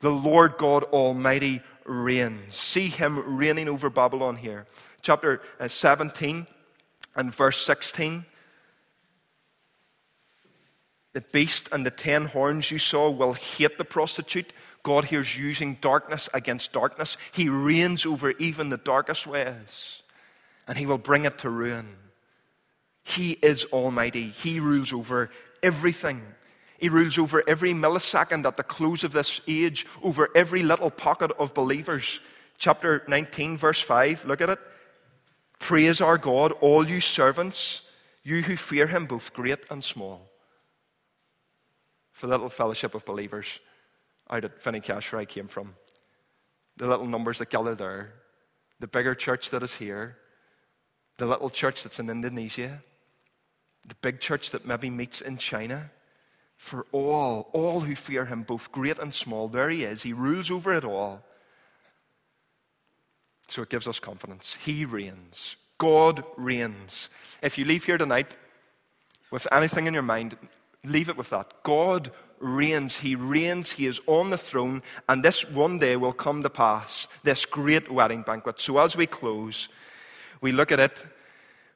The 0.00 0.10
Lord 0.10 0.56
God 0.56 0.84
Almighty 0.84 1.62
reigns. 1.84 2.56
See 2.56 2.88
him 2.88 3.36
reigning 3.36 3.68
over 3.68 3.90
Babylon 3.90 4.36
here. 4.36 4.66
Chapter 5.02 5.42
uh, 5.60 5.68
17 5.68 6.46
and 7.14 7.34
verse 7.34 7.64
16. 7.64 8.24
The 11.12 11.20
beast 11.20 11.68
and 11.72 11.84
the 11.84 11.90
ten 11.90 12.26
horns 12.26 12.70
you 12.70 12.78
saw 12.78 13.10
will 13.10 13.34
hate 13.34 13.76
the 13.76 13.84
prostitute. 13.84 14.52
God 14.82 15.06
here's 15.06 15.36
using 15.36 15.76
darkness 15.80 16.28
against 16.32 16.72
darkness. 16.72 17.16
He 17.32 17.48
reigns 17.48 18.06
over 18.06 18.30
even 18.32 18.70
the 18.70 18.78
darkest 18.78 19.26
ways, 19.26 20.02
and 20.66 20.78
He 20.78 20.86
will 20.86 20.98
bring 20.98 21.24
it 21.24 21.38
to 21.38 21.50
ruin. 21.50 21.96
He 23.04 23.32
is 23.32 23.66
Almighty. 23.66 24.28
He 24.28 24.58
rules 24.58 24.92
over 24.92 25.30
everything. 25.62 26.22
He 26.78 26.88
rules 26.88 27.18
over 27.18 27.44
every 27.46 27.72
millisecond 27.72 28.46
at 28.46 28.56
the 28.56 28.62
close 28.62 29.04
of 29.04 29.12
this 29.12 29.40
age, 29.46 29.86
over 30.02 30.30
every 30.34 30.62
little 30.62 30.90
pocket 30.90 31.30
of 31.38 31.52
believers. 31.52 32.20
Chapter 32.58 33.04
19, 33.06 33.58
verse 33.58 33.80
5, 33.80 34.24
look 34.24 34.40
at 34.40 34.48
it. 34.48 34.58
Praise 35.58 36.00
our 36.00 36.18
God, 36.18 36.52
all 36.60 36.88
you 36.88 37.00
servants, 37.00 37.82
you 38.24 38.42
who 38.42 38.56
fear 38.56 38.86
Him, 38.86 39.06
both 39.06 39.32
great 39.32 39.64
and 39.70 39.84
small 39.84 40.31
for 42.12 42.26
the 42.26 42.32
little 42.32 42.48
fellowship 42.48 42.94
of 42.94 43.04
believers 43.04 43.58
out 44.30 44.44
at 44.44 44.62
Finnecash 44.62 45.12
where 45.12 45.20
I 45.20 45.24
came 45.24 45.48
from. 45.48 45.74
The 46.76 46.86
little 46.86 47.06
numbers 47.06 47.38
that 47.38 47.50
gather 47.50 47.74
there, 47.74 48.14
the 48.78 48.86
bigger 48.86 49.14
church 49.14 49.50
that 49.50 49.62
is 49.62 49.74
here, 49.74 50.16
the 51.18 51.26
little 51.26 51.50
church 51.50 51.82
that's 51.82 51.98
in 51.98 52.08
Indonesia, 52.08 52.82
the 53.86 53.94
big 53.96 54.20
church 54.20 54.50
that 54.50 54.66
maybe 54.66 54.90
meets 54.90 55.20
in 55.20 55.36
China. 55.36 55.90
For 56.56 56.86
all, 56.92 57.50
all 57.52 57.80
who 57.80 57.96
fear 57.96 58.26
him, 58.26 58.44
both 58.44 58.70
great 58.70 58.98
and 58.98 59.12
small, 59.12 59.48
there 59.48 59.68
he 59.68 59.84
is. 59.84 60.04
He 60.04 60.12
rules 60.12 60.50
over 60.50 60.72
it 60.72 60.84
all. 60.84 61.22
So 63.48 63.62
it 63.62 63.68
gives 63.68 63.88
us 63.88 63.98
confidence. 63.98 64.56
He 64.64 64.84
reigns. 64.84 65.56
God 65.78 66.24
reigns. 66.36 67.08
If 67.42 67.58
you 67.58 67.64
leave 67.64 67.84
here 67.84 67.98
tonight 67.98 68.36
with 69.30 69.48
anything 69.50 69.86
in 69.86 69.94
your 69.94 70.04
mind, 70.04 70.36
Leave 70.84 71.08
it 71.08 71.16
with 71.16 71.30
that. 71.30 71.52
God 71.62 72.10
reigns. 72.40 72.98
He 72.98 73.14
reigns. 73.14 73.72
He 73.72 73.86
is 73.86 74.00
on 74.06 74.30
the 74.30 74.36
throne. 74.36 74.82
And 75.08 75.24
this 75.24 75.48
one 75.48 75.78
day 75.78 75.96
will 75.96 76.12
come 76.12 76.42
to 76.42 76.50
pass, 76.50 77.08
this 77.22 77.46
great 77.46 77.90
wedding 77.90 78.22
banquet. 78.22 78.58
So 78.58 78.78
as 78.78 78.96
we 78.96 79.06
close, 79.06 79.68
we 80.40 80.52
look 80.52 80.72
at 80.72 80.80
it. 80.80 81.04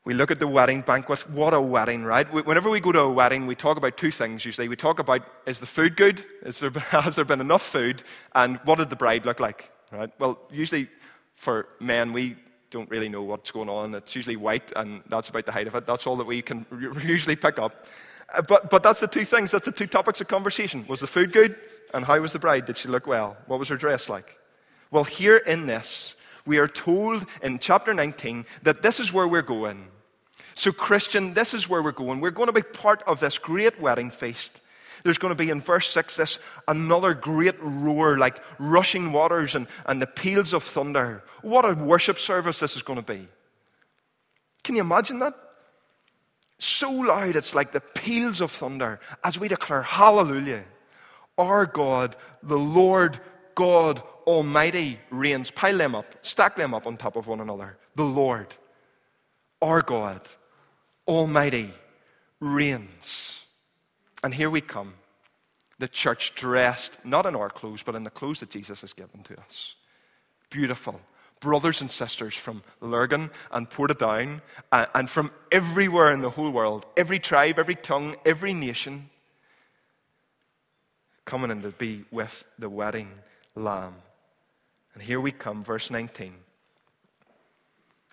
We 0.04 0.14
look 0.14 0.30
at 0.30 0.38
the 0.38 0.46
wedding 0.46 0.82
banquet. 0.82 1.28
What 1.30 1.52
a 1.52 1.60
wedding, 1.60 2.04
right? 2.04 2.32
Whenever 2.32 2.70
we 2.70 2.78
go 2.78 2.92
to 2.92 3.00
a 3.00 3.10
wedding, 3.10 3.46
we 3.48 3.56
talk 3.56 3.76
about 3.76 3.96
two 3.96 4.12
things 4.12 4.44
usually. 4.44 4.68
We 4.68 4.76
talk 4.76 5.00
about 5.00 5.22
is 5.46 5.58
the 5.58 5.66
food 5.66 5.96
good? 5.96 6.24
There, 6.42 6.70
has 6.90 7.16
there 7.16 7.24
been 7.24 7.40
enough 7.40 7.62
food? 7.62 8.04
And 8.34 8.60
what 8.64 8.78
did 8.78 8.90
the 8.90 8.96
bride 8.96 9.26
look 9.26 9.40
like? 9.40 9.70
Right? 9.90 10.10
Well, 10.20 10.38
usually 10.50 10.88
for 11.34 11.68
men, 11.80 12.12
we 12.12 12.36
don't 12.70 12.90
really 12.90 13.08
know 13.08 13.22
what's 13.22 13.50
going 13.50 13.68
on. 13.68 13.94
It's 13.94 14.14
usually 14.14 14.36
white, 14.36 14.72
and 14.76 15.02
that's 15.08 15.28
about 15.28 15.46
the 15.46 15.52
height 15.52 15.66
of 15.66 15.74
it. 15.74 15.86
That's 15.86 16.06
all 16.06 16.16
that 16.16 16.26
we 16.26 16.42
can 16.42 16.66
usually 17.04 17.36
pick 17.36 17.58
up. 17.58 17.86
Uh, 18.34 18.42
but, 18.42 18.70
but 18.70 18.82
that's 18.82 19.00
the 19.00 19.06
two 19.06 19.24
things, 19.24 19.50
that's 19.50 19.66
the 19.66 19.72
two 19.72 19.86
topics 19.86 20.20
of 20.20 20.28
conversation. 20.28 20.84
Was 20.88 21.00
the 21.00 21.06
food 21.06 21.32
good? 21.32 21.56
And 21.94 22.04
how 22.04 22.18
was 22.20 22.32
the 22.32 22.38
bride? 22.38 22.66
Did 22.66 22.76
she 22.76 22.88
look 22.88 23.06
well? 23.06 23.36
What 23.46 23.58
was 23.58 23.68
her 23.68 23.76
dress 23.76 24.08
like? 24.08 24.38
Well, 24.90 25.04
here 25.04 25.36
in 25.36 25.66
this, 25.66 26.16
we 26.44 26.58
are 26.58 26.68
told 26.68 27.26
in 27.42 27.58
chapter 27.58 27.94
19 27.94 28.44
that 28.62 28.82
this 28.82 29.00
is 29.00 29.12
where 29.12 29.26
we're 29.26 29.42
going. 29.42 29.88
So, 30.54 30.72
Christian, 30.72 31.34
this 31.34 31.54
is 31.54 31.68
where 31.68 31.82
we're 31.82 31.92
going. 31.92 32.20
We're 32.20 32.30
going 32.30 32.46
to 32.46 32.52
be 32.52 32.62
part 32.62 33.02
of 33.06 33.20
this 33.20 33.38
great 33.38 33.80
wedding 33.80 34.10
feast. 34.10 34.60
There's 35.02 35.18
going 35.18 35.30
to 35.30 35.36
be 35.36 35.50
in 35.50 35.60
verse 35.60 35.88
6 35.90 36.16
this 36.16 36.38
another 36.66 37.14
great 37.14 37.54
roar 37.60 38.16
like 38.16 38.40
rushing 38.58 39.12
waters 39.12 39.54
and, 39.54 39.66
and 39.84 40.00
the 40.00 40.06
peals 40.06 40.52
of 40.52 40.62
thunder. 40.62 41.22
What 41.42 41.64
a 41.64 41.74
worship 41.74 42.18
service 42.18 42.58
this 42.58 42.74
is 42.74 42.82
going 42.82 43.02
to 43.02 43.14
be. 43.14 43.28
Can 44.64 44.74
you 44.74 44.80
imagine 44.80 45.20
that? 45.20 45.34
So 46.58 46.90
loud, 46.90 47.36
it's 47.36 47.54
like 47.54 47.72
the 47.72 47.80
peals 47.80 48.40
of 48.40 48.50
thunder 48.50 49.00
as 49.22 49.38
we 49.38 49.48
declare, 49.48 49.82
Hallelujah. 49.82 50.64
Our 51.38 51.66
God, 51.66 52.16
the 52.42 52.58
Lord 52.58 53.20
God 53.54 54.02
Almighty, 54.26 54.98
reigns. 55.10 55.50
Pile 55.50 55.78
them 55.78 55.94
up, 55.94 56.14
stack 56.22 56.56
them 56.56 56.74
up 56.74 56.86
on 56.86 56.96
top 56.96 57.16
of 57.16 57.26
one 57.26 57.40
another. 57.40 57.78
The 57.94 58.04
Lord, 58.04 58.54
our 59.62 59.82
God, 59.82 60.20
Almighty, 61.06 61.72
reigns. 62.40 63.44
And 64.24 64.34
here 64.34 64.50
we 64.50 64.60
come, 64.60 64.94
the 65.78 65.88
church 65.88 66.34
dressed 66.34 66.98
not 67.04 67.26
in 67.26 67.36
our 67.36 67.50
clothes, 67.50 67.82
but 67.82 67.94
in 67.94 68.02
the 68.02 68.10
clothes 68.10 68.40
that 68.40 68.50
Jesus 68.50 68.80
has 68.80 68.92
given 68.92 69.22
to 69.24 69.38
us. 69.40 69.76
Beautiful, 70.50 71.00
brothers 71.40 71.80
and 71.80 71.90
sisters 71.90 72.34
from 72.34 72.62
Lurgan 72.80 73.30
and 73.50 73.68
Portadown 73.68 74.40
and 74.72 75.08
from 75.08 75.30
everywhere 75.52 76.10
in 76.10 76.22
the 76.22 76.30
whole 76.30 76.50
world, 76.50 76.86
every 76.96 77.18
tribe, 77.18 77.58
every 77.58 77.74
tongue, 77.74 78.16
every 78.24 78.54
nation, 78.54 79.10
coming 81.24 81.50
in 81.50 81.62
to 81.62 81.70
be 81.70 82.04
with 82.10 82.44
the 82.58 82.70
wedding 82.70 83.10
lamb. 83.54 83.96
And 84.94 85.02
here 85.02 85.20
we 85.20 85.32
come, 85.32 85.62
verse 85.62 85.90
19. 85.90 86.34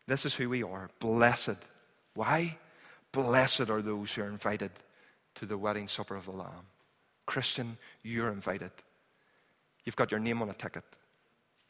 This 0.06 0.26
is 0.26 0.36
who 0.36 0.50
we 0.50 0.64
are 0.64 0.90
blessed. 1.00 1.58
Why? 2.14 2.58
Blessed 3.12 3.70
are 3.70 3.82
those 3.82 4.14
who 4.14 4.24
are 4.24 4.28
invited 4.28 4.72
to 5.36 5.46
the 5.46 5.58
wedding 5.58 5.88
supper 5.88 6.16
of 6.16 6.26
the 6.26 6.32
Lamb. 6.32 6.68
Christian, 7.26 7.78
you're 8.02 8.32
invited. 8.32 8.72
You've 9.86 9.96
got 9.96 10.12
your 10.12 10.20
name 10.20 10.42
on 10.42 10.50
a 10.50 10.54
ticket. 10.54 10.84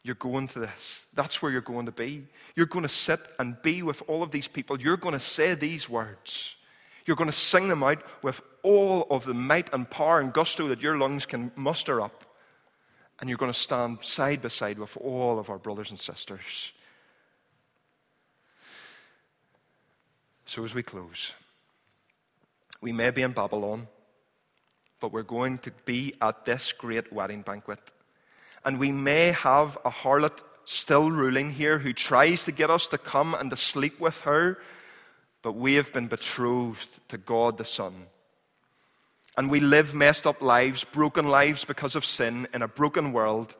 You're 0.04 0.14
going 0.14 0.48
to 0.48 0.58
this. 0.58 1.06
That's 1.14 1.40
where 1.40 1.50
you're 1.50 1.62
going 1.62 1.86
to 1.86 1.92
be. 1.92 2.26
You're 2.54 2.66
going 2.66 2.82
to 2.82 2.90
sit 2.90 3.20
and 3.38 3.60
be 3.62 3.82
with 3.82 4.02
all 4.06 4.22
of 4.22 4.30
these 4.30 4.46
people. 4.46 4.78
You're 4.78 4.98
going 4.98 5.14
to 5.14 5.18
say 5.18 5.54
these 5.54 5.88
words. 5.88 6.56
You're 7.06 7.16
going 7.16 7.30
to 7.30 7.36
sing 7.36 7.68
them 7.68 7.82
out 7.82 8.02
with 8.22 8.42
all 8.62 9.06
of 9.10 9.24
the 9.24 9.32
might 9.32 9.72
and 9.72 9.88
power 9.88 10.20
and 10.20 10.32
gusto 10.32 10.68
that 10.68 10.82
your 10.82 10.98
lungs 10.98 11.24
can 11.24 11.50
muster 11.56 12.02
up. 12.02 12.24
And 13.18 13.30
you're 13.30 13.38
going 13.38 13.52
to 13.52 13.58
stand 13.58 14.02
side 14.02 14.42
by 14.42 14.48
side 14.48 14.78
with 14.78 14.94
all 14.98 15.38
of 15.38 15.48
our 15.48 15.58
brothers 15.58 15.88
and 15.88 15.98
sisters. 15.98 16.72
So, 20.44 20.64
as 20.64 20.74
we 20.74 20.82
close, 20.82 21.32
we 22.82 22.92
may 22.92 23.10
be 23.10 23.22
in 23.22 23.32
Babylon, 23.32 23.86
but 25.00 25.12
we're 25.12 25.22
going 25.22 25.58
to 25.58 25.70
be 25.86 26.14
at 26.20 26.44
this 26.44 26.72
great 26.72 27.10
wedding 27.10 27.40
banquet. 27.40 27.78
And 28.64 28.78
we 28.78 28.92
may 28.92 29.32
have 29.32 29.76
a 29.84 29.90
harlot 29.90 30.42
still 30.64 31.10
ruling 31.10 31.50
here 31.50 31.78
who 31.78 31.92
tries 31.92 32.44
to 32.44 32.52
get 32.52 32.70
us 32.70 32.86
to 32.88 32.98
come 32.98 33.34
and 33.34 33.50
to 33.50 33.56
sleep 33.56 34.00
with 34.00 34.20
her, 34.20 34.58
but 35.42 35.52
we 35.52 35.74
have 35.74 35.92
been 35.92 36.06
betrothed 36.06 37.06
to 37.08 37.18
God 37.18 37.58
the 37.58 37.64
Son. 37.64 38.06
And 39.36 39.50
we 39.50 39.60
live 39.60 39.94
messed 39.94 40.26
up 40.26 40.40
lives, 40.40 40.84
broken 40.84 41.28
lives 41.28 41.64
because 41.64 41.96
of 41.96 42.04
sin 42.04 42.48
in 42.54 42.62
a 42.62 42.68
broken 42.68 43.12
world. 43.12 43.56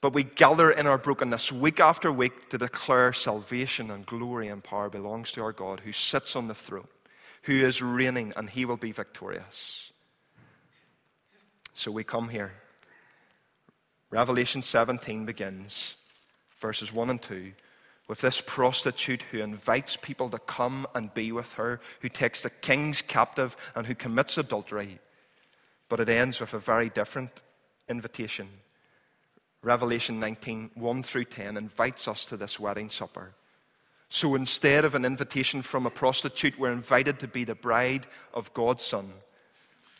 But 0.00 0.12
we 0.12 0.22
gather 0.22 0.70
in 0.70 0.86
our 0.86 0.98
brokenness 0.98 1.50
week 1.52 1.80
after 1.80 2.12
week 2.12 2.50
to 2.50 2.58
declare 2.58 3.12
salvation 3.12 3.90
and 3.90 4.06
glory 4.06 4.48
and 4.48 4.62
power 4.62 4.88
belongs 4.88 5.32
to 5.32 5.42
our 5.42 5.52
God 5.52 5.80
who 5.80 5.92
sits 5.92 6.36
on 6.36 6.48
the 6.48 6.54
throne, 6.54 6.88
who 7.42 7.54
is 7.54 7.82
reigning, 7.82 8.32
and 8.36 8.48
he 8.48 8.64
will 8.64 8.76
be 8.76 8.92
victorious. 8.92 9.90
So 11.72 11.90
we 11.90 12.04
come 12.04 12.28
here 12.28 12.52
Revelation 14.10 14.60
17 14.60 15.24
begins, 15.24 15.96
verses 16.58 16.92
1 16.92 17.10
and 17.10 17.22
2, 17.22 17.52
with 18.08 18.20
this 18.20 18.42
prostitute 18.44 19.22
who 19.30 19.38
invites 19.38 19.96
people 19.96 20.28
to 20.30 20.38
come 20.40 20.86
and 20.96 21.14
be 21.14 21.30
with 21.30 21.52
her, 21.52 21.80
who 22.00 22.08
takes 22.08 22.42
the 22.42 22.50
king's 22.50 23.02
captive 23.02 23.56
and 23.76 23.86
who 23.86 23.94
commits 23.94 24.36
adultery. 24.36 24.98
But 25.88 26.00
it 26.00 26.08
ends 26.08 26.40
with 26.40 26.52
a 26.52 26.58
very 26.58 26.88
different 26.88 27.30
invitation. 27.88 28.48
Revelation 29.62 30.18
19, 30.18 30.70
1 30.74 31.02
through 31.04 31.26
10, 31.26 31.56
invites 31.56 32.08
us 32.08 32.24
to 32.26 32.36
this 32.36 32.58
wedding 32.58 32.90
supper. 32.90 33.34
So 34.08 34.34
instead 34.34 34.84
of 34.84 34.96
an 34.96 35.04
invitation 35.04 35.62
from 35.62 35.86
a 35.86 35.90
prostitute, 35.90 36.58
we're 36.58 36.72
invited 36.72 37.20
to 37.20 37.28
be 37.28 37.44
the 37.44 37.54
bride 37.54 38.08
of 38.34 38.52
God's 38.54 38.84
Son. 38.84 39.12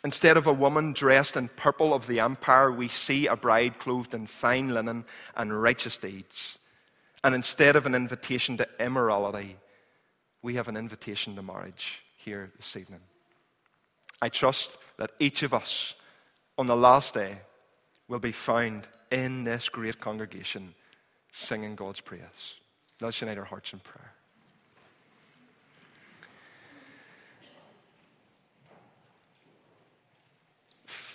Instead 0.03 0.35
of 0.35 0.47
a 0.47 0.53
woman 0.53 0.93
dressed 0.93 1.37
in 1.37 1.47
purple 1.49 1.93
of 1.93 2.07
the 2.07 2.19
empire, 2.19 2.71
we 2.71 2.87
see 2.87 3.27
a 3.27 3.35
bride 3.35 3.77
clothed 3.77 4.15
in 4.15 4.25
fine 4.25 4.69
linen 4.69 5.05
and 5.35 5.61
righteous 5.61 5.97
deeds. 5.97 6.57
And 7.23 7.35
instead 7.35 7.75
of 7.75 7.85
an 7.85 7.93
invitation 7.93 8.57
to 8.57 8.67
immorality, 8.79 9.57
we 10.41 10.55
have 10.55 10.67
an 10.67 10.77
invitation 10.77 11.35
to 11.35 11.43
marriage 11.43 12.01
here 12.17 12.51
this 12.57 12.75
evening. 12.75 13.01
I 14.21 14.29
trust 14.29 14.77
that 14.97 15.11
each 15.19 15.43
of 15.43 15.53
us 15.53 15.93
on 16.57 16.65
the 16.65 16.75
last 16.75 17.13
day 17.13 17.39
will 18.07 18.19
be 18.19 18.31
found 18.31 18.87
in 19.11 19.43
this 19.43 19.69
great 19.69 19.99
congregation 19.99 20.73
singing 21.31 21.75
God's 21.75 22.01
praise. 22.01 22.55
Let's 22.99 23.21
unite 23.21 23.37
our 23.37 23.45
hearts 23.45 23.73
in 23.73 23.79
prayer. 23.79 24.13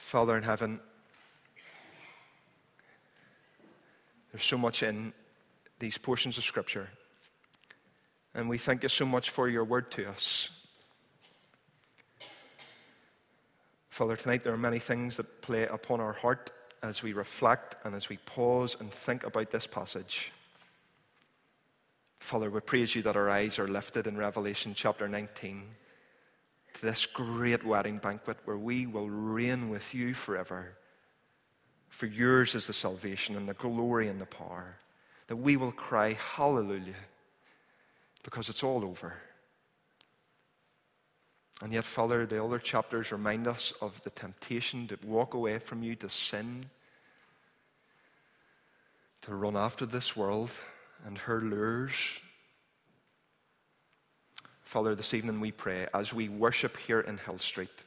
Father 0.07 0.37
in 0.37 0.45
heaven, 0.45 0.79
there's 4.31 4.45
so 4.45 4.57
much 4.57 4.85
in 4.85 5.13
these 5.81 5.99
portions 5.99 6.39
of 6.39 6.45
Scripture. 6.45 6.91
And 8.33 8.49
we 8.49 8.57
thank 8.57 8.85
you 8.85 8.89
so 8.89 9.05
much 9.05 9.31
for 9.31 9.49
your 9.49 9.65
word 9.65 9.91
to 9.91 10.09
us. 10.09 10.51
Father, 13.89 14.15
tonight 14.15 14.45
there 14.45 14.53
are 14.53 14.57
many 14.57 14.79
things 14.79 15.17
that 15.17 15.43
play 15.43 15.67
upon 15.67 16.01
our 16.01 16.13
heart 16.13 16.53
as 16.85 17.03
we 17.03 17.13
reflect 17.13 17.75
and 17.83 17.93
as 17.93 18.09
we 18.09 18.19
pause 18.19 18.77
and 18.79 18.93
think 18.93 19.25
about 19.25 19.51
this 19.51 19.67
passage. 19.67 20.31
Father, 22.21 22.49
we 22.49 22.61
praise 22.61 22.95
you 22.95 23.03
that 23.03 23.17
our 23.17 23.29
eyes 23.29 23.59
are 23.59 23.67
lifted 23.67 24.07
in 24.07 24.17
Revelation 24.17 24.73
chapter 24.73 25.09
19 25.09 25.65
this 26.81 27.07
great 27.07 27.65
wedding 27.65 27.99
banquet 27.99 28.39
where 28.45 28.57
we 28.57 28.87
will 28.87 29.09
reign 29.09 29.69
with 29.69 29.95
you 29.95 30.15
forever. 30.15 30.77
For 31.89 32.07
yours 32.07 32.55
is 32.55 32.67
the 32.67 32.73
salvation 32.73 33.37
and 33.37 33.49
the 33.49 33.55
glory 33.55 34.09
and 34.09 34.21
the 34.21 34.27
power. 34.27 34.77
That 35.29 35.37
we 35.37 35.57
will 35.57 35.73
cry, 35.73 36.13
Hallelujah, 36.35 36.95
because 38.23 38.49
it's 38.49 38.63
all 38.63 38.85
over. 38.85 39.15
And 41.63 41.73
yet, 41.73 41.85
Father, 41.85 42.27
the 42.27 42.43
other 42.43 42.59
chapters 42.59 43.13
remind 43.13 43.49
us 43.49 43.73
of 43.81 44.03
the 44.03 44.11
temptation 44.11 44.87
to 44.89 44.99
walk 45.05 45.35
away 45.35 45.59
from 45.59 45.83
you, 45.83 45.95
to 45.97 46.09
sin, 46.09 46.67
to 49.23 49.35
run 49.35 49.57
after 49.57 49.87
this 49.87 50.17
world 50.17 50.51
and 51.05 51.19
her 51.19 51.41
lures, 51.41 52.21
Father, 54.67 54.97
this 54.97 55.15
evening 55.15 55.39
we 55.39 55.53
pray 55.53 55.87
as 55.95 56.13
we 56.13 56.29
worship 56.29 56.77
here 56.77 56.99
in 56.99 57.19
Hill 57.19 57.39
Street 57.39 57.85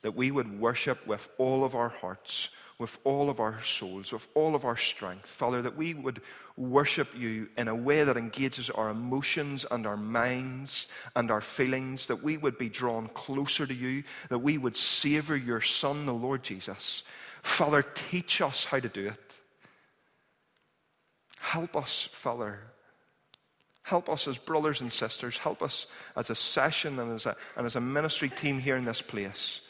that 0.00 0.16
we 0.16 0.30
would 0.30 0.58
worship 0.58 1.06
with 1.06 1.28
all 1.36 1.62
of 1.62 1.74
our 1.74 1.90
hearts, 1.90 2.48
with 2.78 2.98
all 3.04 3.28
of 3.28 3.38
our 3.38 3.60
souls, 3.62 4.14
with 4.14 4.26
all 4.34 4.54
of 4.54 4.64
our 4.64 4.76
strength. 4.78 5.26
Father, 5.26 5.60
that 5.60 5.76
we 5.76 5.92
would 5.92 6.22
worship 6.56 7.14
you 7.14 7.50
in 7.58 7.68
a 7.68 7.74
way 7.74 8.02
that 8.02 8.16
engages 8.16 8.70
our 8.70 8.88
emotions 8.88 9.66
and 9.70 9.86
our 9.86 9.98
minds 9.98 10.86
and 11.14 11.30
our 11.30 11.42
feelings, 11.42 12.06
that 12.06 12.22
we 12.22 12.38
would 12.38 12.56
be 12.56 12.70
drawn 12.70 13.08
closer 13.08 13.66
to 13.66 13.74
you, 13.74 14.02
that 14.30 14.38
we 14.38 14.56
would 14.56 14.74
savor 14.74 15.36
your 15.36 15.60
Son, 15.60 16.06
the 16.06 16.14
Lord 16.14 16.42
Jesus. 16.42 17.02
Father, 17.42 17.82
teach 17.82 18.40
us 18.40 18.64
how 18.64 18.80
to 18.80 18.88
do 18.88 19.08
it. 19.08 19.38
Help 21.40 21.76
us, 21.76 22.08
Father, 22.10 22.71
Help 23.82 24.08
us 24.08 24.28
as 24.28 24.38
brothers 24.38 24.80
and 24.80 24.92
sisters. 24.92 25.38
Help 25.38 25.62
us 25.62 25.86
as 26.16 26.30
a 26.30 26.34
session 26.34 26.98
and 26.98 27.12
as 27.12 27.26
a, 27.26 27.36
and 27.56 27.66
as 27.66 27.76
a 27.76 27.80
ministry 27.80 28.28
team 28.28 28.58
here 28.58 28.76
in 28.76 28.84
this 28.84 29.02
place 29.02 29.60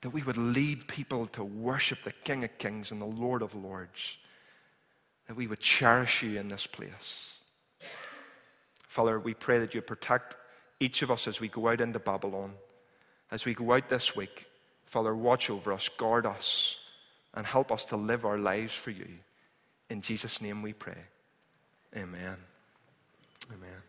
that 0.00 0.10
we 0.10 0.22
would 0.22 0.36
lead 0.36 0.86
people 0.86 1.26
to 1.26 1.42
worship 1.42 1.98
the 2.04 2.12
King 2.12 2.44
of 2.44 2.56
Kings 2.58 2.92
and 2.92 3.00
the 3.00 3.06
Lord 3.06 3.42
of 3.42 3.54
Lords. 3.54 4.18
That 5.26 5.36
we 5.36 5.46
would 5.46 5.60
cherish 5.60 6.22
you 6.22 6.38
in 6.38 6.48
this 6.48 6.66
place. 6.66 7.34
Father, 8.86 9.18
we 9.18 9.34
pray 9.34 9.58
that 9.58 9.74
you 9.74 9.82
protect 9.82 10.36
each 10.80 11.02
of 11.02 11.10
us 11.10 11.26
as 11.26 11.40
we 11.40 11.48
go 11.48 11.68
out 11.68 11.80
into 11.80 11.98
Babylon. 11.98 12.54
As 13.30 13.44
we 13.44 13.54
go 13.54 13.72
out 13.72 13.88
this 13.88 14.16
week, 14.16 14.46
Father, 14.86 15.14
watch 15.14 15.50
over 15.50 15.72
us, 15.72 15.88
guard 15.88 16.24
us, 16.24 16.78
and 17.34 17.44
help 17.44 17.70
us 17.70 17.84
to 17.86 17.96
live 17.96 18.24
our 18.24 18.38
lives 18.38 18.74
for 18.74 18.90
you. 18.90 19.08
In 19.90 20.00
Jesus' 20.00 20.40
name 20.40 20.62
we 20.62 20.72
pray. 20.72 20.98
Amen. 21.94 22.47
Amen. 23.52 23.87